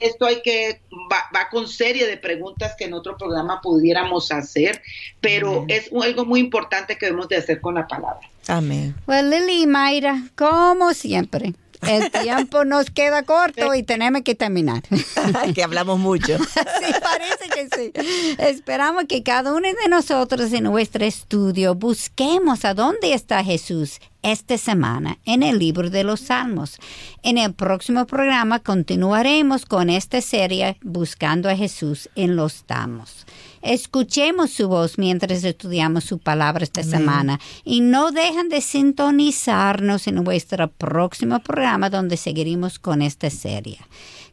[0.00, 0.80] esto hay que,
[1.12, 4.82] va, con serie de preguntas que en otro programa pudiéramos hacer,
[5.20, 8.28] pero es algo muy importante que debemos de hacer con la palabra.
[8.46, 8.94] Amén.
[9.06, 11.54] Pues Lili y Mayra, como siempre,
[11.88, 14.82] el tiempo nos queda corto y tenemos que terminar.
[15.54, 16.38] que hablamos mucho.
[16.38, 18.36] sí, parece que sí.
[18.38, 24.56] Esperamos que cada uno de nosotros en nuestro estudio busquemos a dónde está Jesús esta
[24.56, 26.78] semana en el libro de los Salmos.
[27.22, 33.26] En el próximo programa continuaremos con esta serie Buscando a Jesús en los Salmos.
[33.64, 40.16] Escuchemos su voz mientras estudiamos su palabra esta semana y no dejen de sintonizarnos en
[40.16, 43.78] nuestro próximo programa donde seguiremos con esta serie.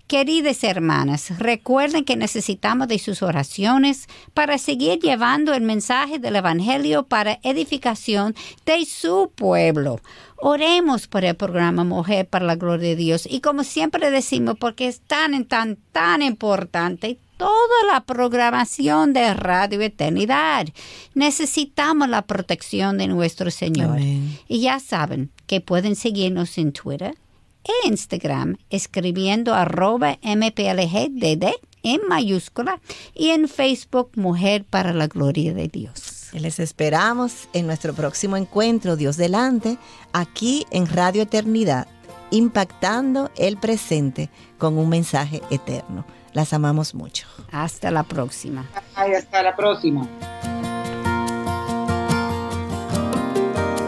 [0.07, 7.03] Queridas hermanas, recuerden que necesitamos de sus oraciones para seguir llevando el mensaje del Evangelio
[7.03, 10.01] para edificación de su pueblo.
[10.35, 14.89] Oremos por el programa Mujer para la Gloria de Dios y como siempre decimos, porque
[14.89, 20.67] es tan, tan, tan importante toda la programación de Radio Eternidad.
[21.15, 23.99] Necesitamos la protección de nuestro Señor.
[24.47, 27.17] Y ya saben que pueden seguirnos en Twitter
[27.63, 31.45] e Instagram escribiendo arroba mplgdd
[31.81, 32.79] en mayúscula
[33.15, 36.29] y en Facebook Mujer para la Gloria de Dios.
[36.33, 39.79] Les esperamos en nuestro próximo encuentro, Dios delante,
[40.13, 41.87] aquí en Radio Eternidad,
[42.29, 44.29] impactando el presente
[44.59, 46.05] con un mensaje eterno.
[46.33, 47.27] Las amamos mucho.
[47.51, 48.65] Hasta la próxima.
[48.95, 50.07] hasta la próxima.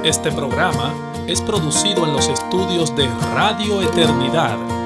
[0.03, 0.93] Este programa
[1.27, 4.82] es producido en los estudios de Radio Eternidad